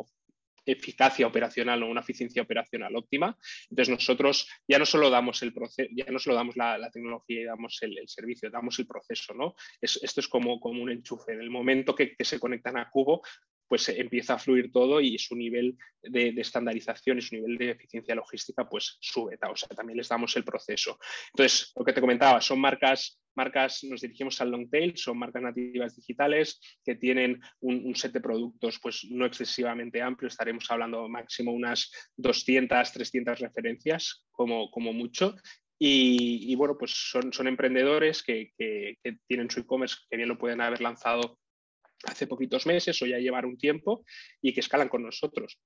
eficacia 0.65 1.27
operacional 1.27 1.83
o 1.83 1.87
una 1.87 2.01
eficiencia 2.01 2.41
operacional 2.41 2.95
óptima. 2.95 3.37
Entonces 3.69 3.93
nosotros 3.93 4.47
ya 4.67 4.79
no 4.79 4.85
solo 4.85 5.09
damos 5.09 5.41
el 5.43 5.53
proceso, 5.53 5.89
ya 5.95 6.05
no 6.11 6.19
solo 6.19 6.35
damos 6.35 6.55
la, 6.55 6.89
tecnología 6.91 7.41
y 7.41 7.45
damos 7.45 7.77
el, 7.81 7.97
servicio, 8.07 8.49
damos 8.49 8.79
el 8.79 8.87
proceso, 8.87 9.33
¿no? 9.33 9.55
esto 9.81 10.19
es 10.19 10.27
como, 10.27 10.59
como 10.59 10.81
un 10.81 10.91
enchufe. 10.91 11.33
En 11.33 11.41
el 11.41 11.49
momento 11.49 11.95
que, 11.95 12.15
se 12.19 12.39
conectan 12.39 12.77
a 12.77 12.89
Cubo, 12.89 13.21
pues 13.69 13.87
empieza 13.89 14.33
a 14.33 14.39
fluir 14.39 14.71
todo 14.71 14.99
y 14.99 15.17
su 15.19 15.35
nivel 15.35 15.77
de, 16.01 16.33
estandarización 16.37 17.19
y 17.19 17.21
su 17.21 17.35
nivel 17.35 17.57
de 17.57 17.71
eficiencia 17.71 18.15
logística 18.15 18.67
pues 18.67 18.97
sube. 18.99 19.37
O 19.49 19.55
sea, 19.55 19.69
también 19.69 19.97
les 19.97 20.09
damos 20.09 20.35
el 20.35 20.43
proceso. 20.43 20.97
Entonces, 21.33 21.71
lo 21.75 21.85
que 21.85 21.93
te 21.93 22.01
comentaba, 22.01 22.41
son 22.41 22.59
marcas 22.59 23.19
marcas, 23.35 23.85
nos 23.85 24.01
dirigimos 24.01 24.41
al 24.41 24.51
long 24.51 24.69
tail, 24.69 24.97
son 24.97 25.17
marcas 25.17 25.41
nativas 25.41 25.95
digitales 25.95 26.59
que 26.83 26.95
tienen 26.95 27.39
un, 27.61 27.95
set 27.95 28.11
de 28.11 28.19
productos 28.19 28.79
pues 28.81 29.07
no 29.09 29.25
excesivamente 29.25 30.01
amplio, 30.01 30.27
estaremos 30.27 30.69
hablando 30.69 31.07
máximo 31.07 31.53
unas 31.53 31.89
200, 32.17 32.91
300 32.91 33.39
referencias 33.39 34.25
como, 34.31 34.69
como 34.71 34.91
mucho. 34.91 35.35
Y, 35.81 36.53
bueno, 36.55 36.75
pues 36.77 36.91
son, 36.91 37.31
son 37.31 37.47
emprendedores 37.47 38.21
que, 38.21 38.51
que 38.57 38.97
tienen 39.25 39.49
su 39.49 39.61
e-commerce, 39.61 39.95
que 40.09 40.17
bien 40.17 40.27
lo 40.27 40.37
pueden 40.37 40.59
haber 40.59 40.81
lanzado 40.81 41.39
hace 42.05 42.27
poquitos 42.27 42.65
meses 42.65 43.01
o 43.01 43.05
ya 43.05 43.17
llevar 43.17 43.45
un 43.45 43.57
tiempo 43.57 44.05
y 44.41 44.53
que 44.53 44.61
escalan 44.61 44.89
con 44.89 45.03
nosotros. 45.03 45.59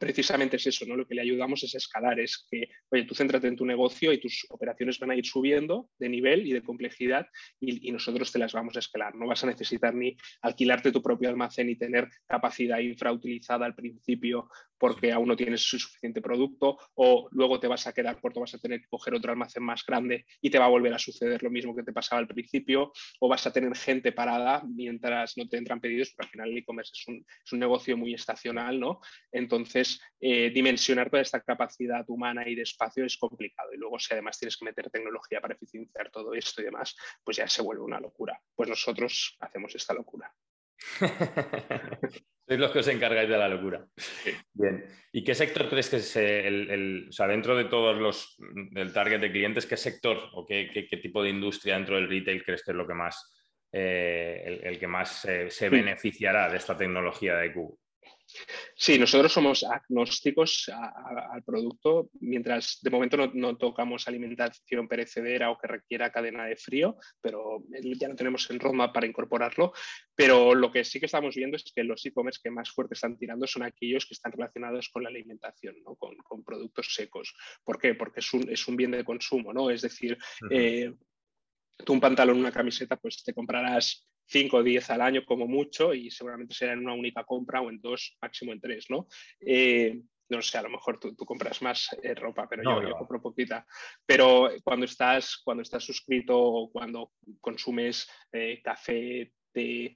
Precisamente 0.00 0.56
es 0.56 0.66
eso, 0.66 0.84
¿no? 0.86 0.96
Lo 0.96 1.06
que 1.06 1.14
le 1.14 1.22
ayudamos 1.22 1.62
es 1.62 1.74
escalar, 1.76 2.18
es 2.18 2.46
que, 2.50 2.68
oye, 2.90 3.04
tú 3.04 3.14
céntrate 3.14 3.46
en 3.46 3.54
tu 3.54 3.64
negocio 3.64 4.12
y 4.12 4.18
tus 4.18 4.44
operaciones 4.50 4.98
van 4.98 5.12
a 5.12 5.14
ir 5.14 5.24
subiendo 5.24 5.88
de 5.98 6.08
nivel 6.08 6.46
y 6.46 6.52
de 6.52 6.62
complejidad 6.62 7.28
y, 7.60 7.92
nosotros 7.92 8.32
te 8.32 8.40
las 8.40 8.52
vamos 8.52 8.74
a 8.76 8.80
escalar. 8.80 9.14
No 9.14 9.26
vas 9.26 9.44
a 9.44 9.46
necesitar 9.46 9.94
ni 9.94 10.16
alquilarte 10.42 10.90
tu 10.90 11.00
propio 11.00 11.28
almacén 11.28 11.70
y 11.70 11.76
tener 11.76 12.08
capacidad 12.26 12.78
infrautilizada 12.80 13.66
al 13.66 13.74
principio 13.74 14.48
porque 14.78 15.12
aún 15.12 15.28
no 15.28 15.36
tienes 15.36 15.62
suficiente 15.62 16.20
producto 16.20 16.78
o 16.94 17.28
luego 17.32 17.60
te 17.60 17.68
vas 17.68 17.86
a 17.86 17.92
quedar 17.92 18.20
corto, 18.20 18.40
vas 18.40 18.54
a 18.54 18.58
tener 18.58 18.80
que 18.80 18.88
coger 18.88 19.14
otro 19.14 19.32
almacén 19.32 19.62
más 19.62 19.84
grande 19.86 20.26
y 20.40 20.50
te 20.50 20.58
va 20.58 20.66
a 20.66 20.68
volver 20.68 20.92
a 20.94 20.98
suceder 20.98 21.42
lo 21.42 21.50
mismo 21.50 21.74
que 21.74 21.82
te 21.82 21.92
pasaba 21.92 22.20
al 22.20 22.26
principio 22.26 22.92
o 23.20 23.28
vas 23.28 23.46
a 23.46 23.52
tener 23.52 23.74
gente 23.76 24.12
parada 24.12 24.62
mientras 24.66 25.36
no 25.36 25.48
te 25.48 25.56
entran 25.56 25.80
pedidos, 25.80 26.10
porque 26.10 26.26
al 26.26 26.30
final 26.30 26.50
el 26.50 26.58
e-commerce 26.58 26.92
es 26.94 27.08
un, 27.08 27.58
negocio 27.58 27.96
muy 27.96 28.12
estacional, 28.12 28.78
¿no? 28.78 29.00
Entonces, 29.32 29.98
eh, 30.20 30.50
dimensionar 30.50 31.08
toda 31.08 31.22
esta 31.22 31.40
capacidad 31.40 32.04
humana 32.08 32.46
y 32.46 32.54
de 32.54 32.62
espacio 32.62 33.04
es 33.04 33.16
complicado. 33.16 33.72
Y 33.72 33.78
luego, 33.78 33.98
si 33.98 34.12
además 34.12 34.38
tienes 34.38 34.56
que 34.58 34.66
meter 34.66 34.90
tecnología 34.90 35.40
para 35.40 35.54
eficienciar 35.54 36.10
todo 36.10 36.34
esto 36.34 36.60
y 36.60 36.64
demás, 36.64 36.94
pues 37.24 37.38
ya 37.38 37.48
se 37.48 37.62
vuelve 37.62 37.82
una 37.82 37.98
locura. 37.98 38.38
Pues 38.54 38.68
nosotros 38.68 39.36
hacemos 39.40 39.74
esta 39.74 39.94
locura. 39.94 40.30
Sois 42.46 42.60
los 42.60 42.70
que 42.70 42.78
os 42.78 42.88
encargáis 42.88 43.28
de 43.28 43.38
la 43.38 43.48
locura. 43.48 43.84
Bien. 44.52 44.84
¿Y 45.10 45.24
qué 45.24 45.34
sector 45.34 45.68
crees 45.68 45.90
que 45.90 45.96
es 45.96 46.16
el, 46.16 47.06
o 47.08 47.12
sea, 47.12 47.26
dentro 47.26 47.56
de 47.56 47.64
todos 47.64 47.96
los 47.96 48.36
del 48.38 48.92
target 48.92 49.20
de 49.20 49.32
clientes, 49.32 49.66
qué 49.66 49.76
sector 49.76 50.18
o 50.32 50.46
qué, 50.46 50.88
tipo 51.02 51.22
de 51.22 51.30
industria 51.30 51.74
dentro 51.74 51.96
del 51.96 52.08
retail 52.08 52.44
crees 52.44 52.62
que 52.62 52.70
es 52.70 52.76
lo 52.76 52.86
que 52.86 52.94
más 52.94 53.34
eh, 53.72 54.60
el, 54.62 54.78
que 54.78 54.86
más 54.86 55.26
se 55.48 55.68
beneficiará 55.68 56.48
de 56.48 56.58
esta 56.58 56.76
tecnología 56.76 57.36
de 57.36 57.52
Cubo? 57.52 57.78
Sí, 58.74 58.98
nosotros 58.98 59.32
somos 59.32 59.64
agnósticos 59.64 60.70
al 60.70 61.42
producto, 61.42 62.10
mientras 62.20 62.78
de 62.82 62.90
momento 62.90 63.16
no, 63.32 63.56
tocamos 63.56 64.06
alimentación 64.06 64.88
perecedera 64.88 65.50
o 65.50 65.58
que 65.58 65.66
requiera 65.66 66.10
cadena 66.10 66.46
de 66.46 66.56
frío, 66.56 66.96
pero 67.20 67.62
ya 67.98 68.08
no 68.08 68.16
tenemos 68.16 68.48
en 68.50 68.60
roadmap 68.60 68.92
para 68.92 69.06
incorporarlo. 69.06 69.72
Pero 70.14 70.54
lo 70.54 70.70
que 70.70 70.84
sí 70.84 70.98
que 70.98 71.06
estamos 71.06 71.34
viendo 71.34 71.56
es 71.56 71.72
que 71.74 71.84
los 71.84 72.04
e-commerce 72.06 72.40
que 72.42 72.50
más 72.50 72.70
fuerte 72.70 72.94
están 72.94 73.18
tirando 73.18 73.46
son 73.46 73.62
aquellos 73.62 74.06
que 74.06 74.14
están 74.14 74.32
relacionados 74.32 74.88
con 74.88 75.02
la 75.02 75.08
alimentación, 75.08 75.76
¿no? 75.84 75.94
con, 75.96 76.16
productos 76.44 76.94
secos. 76.94 77.34
¿Por 77.64 77.78
qué? 77.78 77.94
Porque 77.94 78.20
es 78.20 78.32
un, 78.32 78.48
es 78.48 78.66
un 78.68 78.76
bien 78.76 78.92
de 78.92 79.04
consumo, 79.04 79.52
¿no? 79.52 79.70
Es 79.70 79.82
decir, 79.82 80.16
eh, 80.50 80.92
tú 81.84 81.92
un 81.92 82.00
pantalón, 82.00 82.38
una 82.38 82.52
camiseta, 82.52 82.96
pues 82.96 83.22
te 83.22 83.34
comprarás 83.34 84.06
5 84.26 84.56
o 84.56 84.62
10 84.62 84.90
al 84.90 85.00
año 85.00 85.24
como 85.24 85.46
mucho 85.46 85.94
y 85.94 86.10
seguramente 86.10 86.54
será 86.54 86.72
en 86.72 86.80
una 86.80 86.94
única 86.94 87.24
compra 87.24 87.60
o 87.60 87.70
en 87.70 87.80
dos, 87.80 88.16
máximo 88.20 88.52
en 88.52 88.60
tres, 88.60 88.86
¿no? 88.88 89.06
Eh, 89.40 90.00
no 90.28 90.42
sé, 90.42 90.58
a 90.58 90.62
lo 90.62 90.70
mejor 90.70 90.98
tú, 90.98 91.14
compras 91.14 91.62
más 91.62 91.88
eh, 92.02 92.14
ropa, 92.14 92.48
pero 92.48 92.64
yo, 92.82 92.96
compro 92.96 93.22
poquita. 93.22 93.64
Pero 94.04 94.50
cuando 94.64 94.84
estás, 94.84 95.40
cuando 95.44 95.62
estás 95.62 95.84
suscrito 95.84 96.36
o 96.36 96.70
cuando 96.72 97.12
consumes 97.40 98.08
eh, 98.32 98.60
café, 98.62 99.32
té 99.52 99.94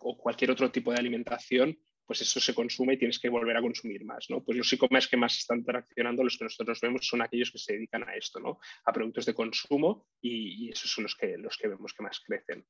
o 0.00 0.16
cualquier 0.16 0.50
otro 0.50 0.70
tipo 0.70 0.90
de 0.90 0.98
alimentación, 0.98 1.78
pues 2.06 2.20
eso 2.20 2.40
se 2.40 2.54
consume 2.54 2.94
y 2.94 2.98
tienes 2.98 3.18
que 3.18 3.28
volver 3.28 3.56
a 3.56 3.60
consumir 3.60 4.04
más, 4.04 4.28
¿no? 4.30 4.42
Pues 4.42 4.58
los 4.58 4.72
e-commerce 4.72 5.08
que 5.08 5.16
más 5.16 5.36
están 5.38 5.64
traccionando, 5.64 6.24
los 6.24 6.36
que 6.36 6.44
nosotros 6.44 6.80
vemos, 6.80 7.06
son 7.06 7.22
aquellos 7.22 7.50
que 7.50 7.58
se 7.58 7.74
dedican 7.74 8.08
a 8.08 8.14
esto, 8.14 8.40
¿no? 8.40 8.58
A 8.84 8.92
productos 8.92 9.26
de 9.26 9.34
consumo 9.34 10.08
y, 10.20 10.70
esos 10.70 10.90
son 10.90 11.04
los 11.04 11.14
que, 11.14 11.36
los 11.38 11.56
que 11.56 11.68
vemos 11.68 11.92
que 11.92 12.02
más 12.02 12.20
crecen. 12.20 12.64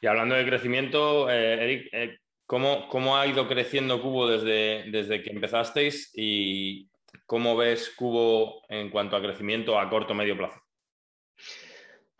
Y 0.00 0.06
hablando 0.06 0.34
de 0.34 0.46
crecimiento, 0.46 1.30
eh, 1.30 1.64
Eric, 1.64 1.88
eh, 1.92 2.18
¿cómo, 2.46 3.16
ha 3.16 3.26
ido 3.26 3.46
creciendo 3.46 4.00
Cubo 4.00 4.28
desde, 4.28 4.90
desde 4.90 5.22
que 5.22 5.30
empezasteis 5.30 6.10
y 6.14 6.90
¿cómo 7.26 7.56
ves 7.56 7.90
Cubo 7.90 8.62
en 8.68 8.90
cuanto 8.90 9.16
a 9.16 9.22
crecimiento 9.22 9.78
a 9.78 9.88
corto 9.88 10.12
o 10.12 10.16
medio 10.16 10.36
plazo? 10.36 10.60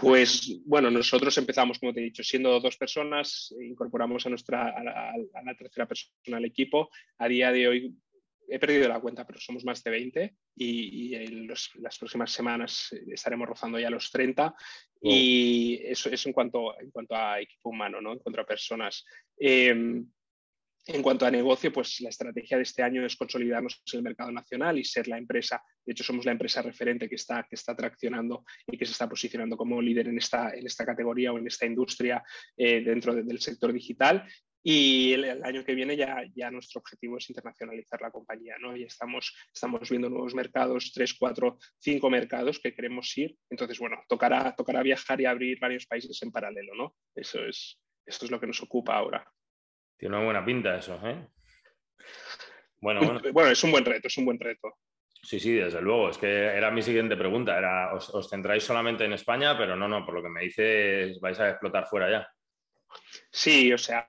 Pues 0.01 0.61
bueno, 0.65 0.91
nosotros 0.91 1.37
empezamos, 1.37 1.79
como 1.79 1.93
te 1.93 2.01
he 2.01 2.05
dicho, 2.05 2.23
siendo 2.23 2.59
dos 2.59 2.77
personas, 2.79 3.55
incorporamos 3.61 4.25
a, 4.25 4.31
nuestra, 4.31 4.71
a 4.71 4.83
la, 4.83 5.55
tercera 5.55 5.87
persona 5.87 6.39
al 6.39 6.45
equipo. 6.47 6.89
A 7.19 7.29
día 7.29 7.53
de 7.53 7.69
hoy 7.69 7.95
he 8.49 8.59
perdido 8.59 8.89
la 8.89 9.01
cuenta, 9.01 9.27
pero 9.27 9.39
somos 9.39 9.63
más 9.63 9.85
de 9.85 9.91
20 9.91 10.37
y, 10.57 11.15
en 11.15 11.47
las 11.47 11.99
próximas 11.99 12.33
semanas 12.33 12.95
estaremos 13.13 13.47
rozando 13.47 13.79
ya 13.79 13.91
los 13.91 14.11
30. 14.11 14.55
Y 15.03 15.81
eso 15.85 16.09
es 16.09 16.25
en 16.25 16.33
cuanto, 16.33 16.81
en 16.81 16.91
cuanto 16.91 17.15
a 17.15 17.39
equipo 17.39 17.69
humano, 17.69 18.01
¿no? 18.01 18.15
en 18.15 18.21
cuanto 18.21 18.41
a 18.41 18.47
personas. 18.47 19.05
Em, 19.37 20.07
en 20.93 21.03
cuanto 21.03 21.27
a 21.27 21.31
negocio, 21.31 21.73
pues 21.73 22.01
la 22.01 22.09
estrategia 22.09 22.57
de 22.57 22.63
este 22.65 22.83
año 22.83 23.05
es 23.05 23.17
consolidarnos 23.17 23.83
en 23.93 23.99
el 23.99 24.03
mercado 24.03 24.33
nacional 24.33 24.79
y 24.79 24.85
ser 24.85 25.09
la 25.09 25.19
empresa, 25.19 25.63
de 25.85 25.93
hecho 25.93 26.05
somos 26.05 26.25
la 26.25 26.33
empresa 26.33 26.63
referente 26.63 27.09
que 27.09 27.15
está, 27.15 27.47
que 27.49 27.57
está 27.57 27.77
traccionando 27.77 28.45
y 28.67 28.77
que 28.77 28.87
se 28.87 28.93
está 28.93 29.09
posicionando 29.09 29.57
como 29.57 29.81
líder 29.81 30.09
en 30.09 30.19
esta, 30.19 30.51
en 30.51 30.67
esta 30.67 30.85
categoría 30.85 31.33
o 31.33 31.39
en 31.39 31.47
esta 31.47 31.67
industria 31.67 32.23
eh, 32.57 32.83
dentro 32.83 33.15
del 33.15 33.41
sector 33.41 33.73
digital. 33.73 34.27
Y 34.63 35.15
el, 35.15 35.43
año 35.43 35.65
que 35.65 35.75
viene 35.75 35.97
ya, 35.97 36.23
ya 36.35 36.51
nuestro 36.51 36.81
objetivo 36.81 37.17
es 37.17 37.31
internacionalizar 37.31 38.01
la 38.03 38.11
compañía, 38.11 38.57
¿no? 38.61 38.77
Y 38.77 38.83
estamos, 38.83 39.35
estamos 39.53 39.89
viendo 39.89 40.11
nuevos 40.11 40.35
mercados, 40.35 40.93
tres, 40.93 41.15
cuatro, 41.15 41.59
cinco 41.79 42.11
mercados 42.11 42.61
que 42.61 42.75
queremos 42.75 43.17
ir. 43.17 43.37
Entonces, 43.49 43.79
bueno, 43.79 44.03
tocará, 44.07 44.55
tocará 44.55 44.83
viajar 44.83 45.19
y 45.21 45.25
abrir 45.25 45.59
varios 45.59 45.87
países 45.87 46.21
en 46.23 46.31
paralelo, 46.31 46.75
¿no? 46.75 46.95
Eso 47.15 47.43
es, 47.43 47.81
esto 48.05 48.27
es 48.27 48.31
lo 48.31 48.39
que 48.39 48.49
nos 48.49 48.63
ocupa 48.63 48.97
ahora. 48.97 49.33
Tiene 50.01 50.17
una 50.17 50.25
buena 50.25 50.43
pinta 50.43 50.77
eso, 50.77 50.99
¿eh? 51.05 51.29
Bueno, 52.81 53.01
bueno. 53.03 53.21
bueno, 53.35 53.51
es 53.51 53.63
un 53.63 53.71
buen 53.71 53.85
reto, 53.85 54.09
es 54.09 54.17
un 54.17 54.25
buen 54.25 54.41
reto. 54.41 54.79
Sí, 55.23 55.39
sí, 55.39 55.53
desde 55.53 55.83
luego. 55.83 56.09
Es 56.09 56.17
que 56.17 56.27
era 56.27 56.71
mi 56.71 56.81
siguiente 56.81 57.19
pregunta. 57.19 57.59
Era, 57.59 57.93
os, 57.93 58.31
centráis 58.31 58.65
solamente 58.65 59.05
en 59.05 59.13
España, 59.13 59.59
pero 59.59 59.77
no, 59.77 59.87
no, 59.87 60.03
por 60.07 60.15
lo 60.15 60.23
que 60.23 60.31
me 60.31 60.41
dices, 60.41 61.21
vais 61.21 61.39
a 61.39 61.51
explotar 61.51 61.87
fuera 61.87 62.11
ya. 62.11 62.29
Sí, 63.31 63.71
o 63.75 63.77
sea, 63.77 64.09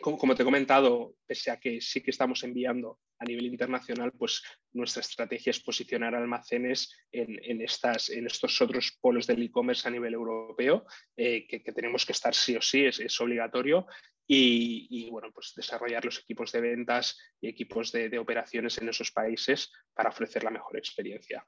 como, 0.00 0.34
te 0.34 0.42
he 0.42 0.44
comentado, 0.44 1.14
pese 1.26 1.50
a 1.50 1.58
que 1.58 1.80
sí 1.80 2.02
que 2.02 2.10
estamos 2.10 2.42
enviando 2.44 3.00
a 3.18 3.24
nivel 3.24 3.46
internacional, 3.46 4.12
pues 4.12 4.42
nuestra 4.72 5.00
estrategia 5.00 5.50
es 5.50 5.60
posicionar 5.60 6.14
almacenes 6.14 6.94
en, 7.10 7.60
estas, 7.62 8.10
en 8.10 8.26
estos 8.26 8.60
otros 8.60 8.96
polos 9.00 9.26
del 9.26 9.42
e-commerce 9.42 9.88
a 9.88 9.90
nivel 9.90 10.14
europeo, 10.14 10.84
eh, 11.16 11.46
que, 11.46 11.60
tenemos 11.72 12.04
que 12.04 12.12
estar 12.12 12.34
sí 12.34 12.56
o 12.56 12.62
sí, 12.62 12.84
es, 12.84 13.20
obligatorio, 13.20 13.86
y, 14.28 15.08
bueno, 15.10 15.30
pues 15.32 15.52
desarrollar 15.54 16.04
los 16.04 16.18
equipos 16.18 16.50
de 16.50 16.60
ventas 16.60 17.16
y 17.40 17.48
equipos 17.48 17.92
de 17.92 18.18
operaciones 18.18 18.76
en 18.78 18.88
esos 18.88 19.12
países 19.12 19.70
para 19.94 20.10
ofrecer 20.10 20.42
la 20.42 20.50
mejor 20.50 20.76
experiencia. 20.76 21.46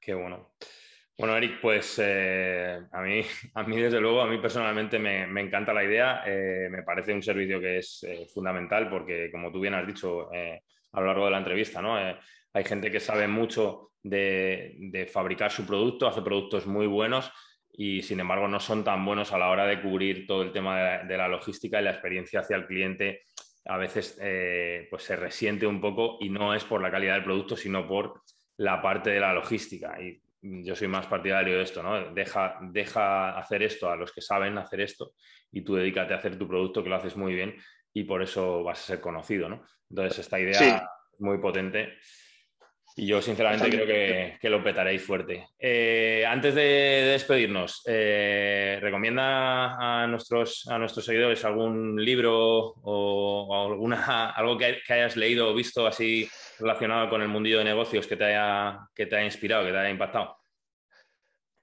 Qué 0.00 0.14
bueno. 0.14 0.52
Bueno, 1.18 1.34
Eric, 1.34 1.60
pues 1.62 1.98
eh, 2.02 2.78
a, 2.92 3.00
mí, 3.00 3.22
a 3.54 3.62
mí, 3.62 3.80
desde 3.80 4.00
luego, 4.00 4.20
a 4.20 4.26
mí 4.26 4.36
personalmente 4.38 4.98
me, 4.98 5.22
encanta 5.40 5.72
la 5.72 5.82
idea. 5.82 6.22
Eh, 6.26 6.68
me 6.70 6.82
parece 6.82 7.14
un 7.14 7.22
servicio 7.22 7.58
que 7.58 7.78
es 7.78 8.04
eh, 8.06 8.26
fundamental 8.32 8.90
porque, 8.90 9.30
como 9.30 9.50
tú 9.50 9.60
bien 9.60 9.74
has 9.74 9.86
dicho 9.86 10.28
a 10.30 11.00
lo 11.00 11.06
largo 11.06 11.24
de 11.24 11.30
la 11.30 11.38
entrevista, 11.38 11.80
¿no? 11.80 11.96
hay 11.96 12.64
gente 12.64 12.90
que 12.90 13.00
sabe 13.00 13.28
mucho 13.28 13.92
de, 14.02 15.08
fabricar 15.12 15.50
su 15.50 15.66
producto, 15.66 16.06
hace 16.06 16.22
productos 16.22 16.66
muy 16.66 16.86
buenos 16.86 17.30
y, 17.72 18.02
sin 18.02 18.20
embargo, 18.20 18.46
no 18.48 18.60
son 18.60 18.84
tan 18.84 19.04
buenos 19.04 19.32
a 19.32 19.38
la 19.38 19.48
hora 19.48 19.66
de 19.66 19.80
cubrir 19.80 20.26
todo 20.26 20.42
el 20.42 20.52
tema 20.52 21.02
de 21.02 21.16
la, 21.16 21.28
logística 21.28 21.80
y 21.80 21.84
la 21.84 21.92
experiencia 21.92 22.40
hacia 22.40 22.56
el 22.56 22.66
cliente. 22.66 23.22
A 23.66 23.78
veces 23.78 24.18
pues 24.90 25.02
se 25.02 25.16
resiente 25.16 25.66
un 25.66 25.80
poco 25.80 26.18
y 26.20 26.28
no 26.28 26.54
es 26.54 26.64
por 26.64 26.82
la 26.82 26.90
calidad 26.90 27.14
del 27.14 27.24
producto, 27.24 27.56
sino 27.56 27.86
por 27.88 28.22
la 28.58 28.80
parte 28.80 29.10
de 29.10 29.20
la 29.20 29.34
logística. 29.34 29.98
Yo 30.64 30.76
soy 30.76 30.88
más 30.88 31.06
partidario 31.06 31.56
de 31.56 31.62
esto, 31.62 31.82
¿no? 31.82 32.12
Deja, 32.12 32.58
deja 32.60 33.38
hacer 33.38 33.62
esto 33.62 33.90
a 33.90 33.96
los 33.96 34.12
que 34.12 34.20
saben 34.20 34.58
hacer 34.58 34.80
esto 34.80 35.12
y 35.52 35.62
tú 35.62 35.74
dedícate 35.74 36.14
a 36.14 36.18
hacer 36.18 36.38
tu 36.38 36.46
producto 36.46 36.82
que 36.82 36.90
lo 36.90 36.96
haces 36.96 37.16
muy 37.16 37.34
bien 37.34 37.56
y 37.92 38.04
por 38.04 38.22
eso 38.22 38.62
vas 38.62 38.80
a 38.80 38.86
ser 38.86 39.00
conocido, 39.00 39.48
¿no? 39.48 39.64
Entonces 39.88 40.18
esta 40.20 40.38
idea 40.38 40.76
es 41.12 41.20
muy 41.20 41.38
potente 41.38 41.98
y 42.98 43.06
yo 43.06 43.20
sinceramente 43.20 43.68
creo 43.68 44.38
que, 44.40 44.48
lo 44.48 44.64
petaréis 44.64 45.02
fuerte. 45.02 45.48
Eh, 45.58 46.24
antes 46.26 46.54
de, 46.54 46.62
despedirnos, 47.12 47.82
eh, 47.86 48.78
¿recomienda 48.80 50.02
a 50.02 50.06
nuestros, 50.06 50.66
a 50.68 50.78
nuestros 50.78 51.04
seguidores 51.04 51.44
algún 51.44 52.02
libro 52.02 52.32
o, 52.82 53.70
alguna, 53.70 54.30
algo 54.36 54.56
que, 54.56 54.78
que 54.86 54.92
hayas 54.94 55.16
leído 55.16 55.50
o 55.50 55.54
visto 55.54 55.86
así 55.86 56.26
relacionado 56.58 57.08
con 57.08 57.22
el 57.22 57.28
mundillo 57.28 57.58
de 57.58 57.64
negocios 57.64 58.06
que 58.06 58.16
te 58.16 58.24
haya, 58.24 58.88
que 58.94 59.06
te 59.06 59.16
haya 59.16 59.24
inspirado, 59.24 59.64
que 59.64 59.72
te 59.72 59.78
haya 59.78 59.90
impactado? 59.90 60.36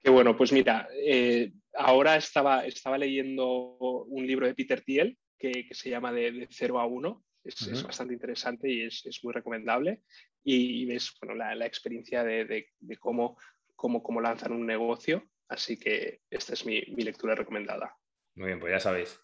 Qué 0.00 0.10
bueno, 0.10 0.36
pues 0.36 0.52
mira, 0.52 0.88
eh, 0.92 1.52
ahora 1.74 2.16
estaba, 2.16 2.66
estaba 2.66 2.98
leyendo 2.98 3.76
un 4.04 4.26
libro 4.26 4.46
de 4.46 4.54
Peter 4.54 4.82
Thiel 4.82 5.16
que, 5.38 5.66
se 5.72 5.90
llama 5.90 6.12
de, 6.12 6.46
0 6.50 6.80
a 6.80 6.86
1. 6.86 7.24
Es, 7.44 7.82
bastante 7.82 8.14
interesante 8.14 8.70
y 8.70 8.82
es, 8.82 9.20
muy 9.22 9.32
recomendable. 9.32 10.02
Y, 10.42 10.84
ves 10.86 11.12
bueno, 11.20 11.34
la, 11.34 11.66
experiencia 11.66 12.22
de, 12.22 12.68
cómo, 12.98 13.38
cómo, 13.74 14.02
cómo, 14.02 14.20
lanzan 14.20 14.52
un 14.52 14.66
negocio. 14.66 15.26
Así 15.48 15.78
que 15.78 16.20
esta 16.30 16.54
es 16.54 16.64
mi, 16.64 16.82
mi 16.96 17.02
lectura 17.02 17.34
recomendada. 17.34 17.96
Muy 18.34 18.48
bien, 18.48 18.60
pues 18.60 18.72
ya 18.72 18.80
sabéis. 18.80 19.18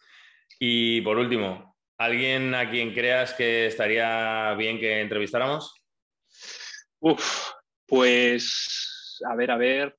Y 0.59 1.01
por 1.03 1.19
último, 1.19 1.79
¿Alguien 2.01 2.55
a 2.55 2.71
quien 2.71 2.95
creas 2.95 3.35
que 3.35 3.67
estaría 3.67 4.55
bien 4.55 4.81
que 4.81 5.03
entrevistáramos? 5.03 5.85
Uf, 6.99 7.51
pues 7.87 9.21
a 9.29 9.37
ver, 9.37 9.51
a 9.51 9.59
ver. 9.59 9.95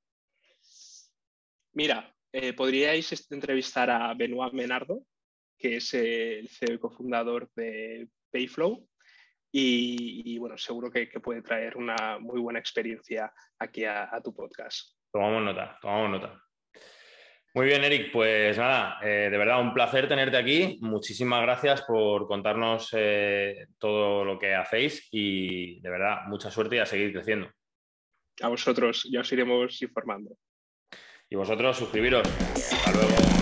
Mira, 1.73 2.11
eh, 2.33 2.53
podríais 2.53 3.31
entrevistar 3.31 3.91
a 3.91 4.15
Benoit 4.15 4.51
Menardo, 4.51 5.03
que 5.55 5.75
es 5.75 5.93
el 5.93 6.49
CEO 6.49 6.73
y 6.73 6.79
cofundador 6.79 7.51
de 7.55 8.07
Payflow. 8.31 8.83
Y, 9.51 10.39
bueno, 10.39 10.57
seguro 10.57 10.89
que, 10.89 11.05
puede 11.21 11.43
traer 11.43 11.77
una 11.77 12.17
muy 12.17 12.39
buena 12.39 12.57
experiencia 12.57 13.31
aquí 13.59 13.85
a 13.85 14.19
tu 14.23 14.33
podcast. 14.33 14.97
Tomamos 15.11 15.43
nota, 15.43 15.77
tomamos 15.79 16.09
nota. 16.19 16.50
Muy 17.53 17.65
bien, 17.65 17.83
Eric. 17.83 18.11
Pues 18.13 18.57
nada, 18.57 18.97
eh, 19.03 19.29
de 19.29 19.37
verdad 19.37 19.59
un 19.59 19.73
placer 19.73 20.07
tenerte 20.07 20.37
aquí. 20.37 20.77
Muchísimas 20.81 21.41
gracias 21.41 21.81
por 21.81 22.27
contarnos 22.27 22.89
eh, 22.93 23.67
todo 23.77 24.23
lo 24.23 24.39
que 24.39 24.55
hacéis 24.55 25.09
y 25.11 25.81
de 25.81 25.89
verdad 25.89 26.21
mucha 26.27 26.49
suerte 26.49 26.77
y 26.77 26.79
a 26.79 26.85
seguir 26.85 27.11
creciendo. 27.11 27.51
A 28.41 28.47
vosotros, 28.47 29.07
ya 29.11 29.19
os 29.19 29.31
iremos 29.31 29.81
informando. 29.81 30.37
Y 31.29 31.35
vosotros 31.35 31.77
suscribiros. 31.77 32.27
Hasta 32.27 32.91
luego. 32.91 33.40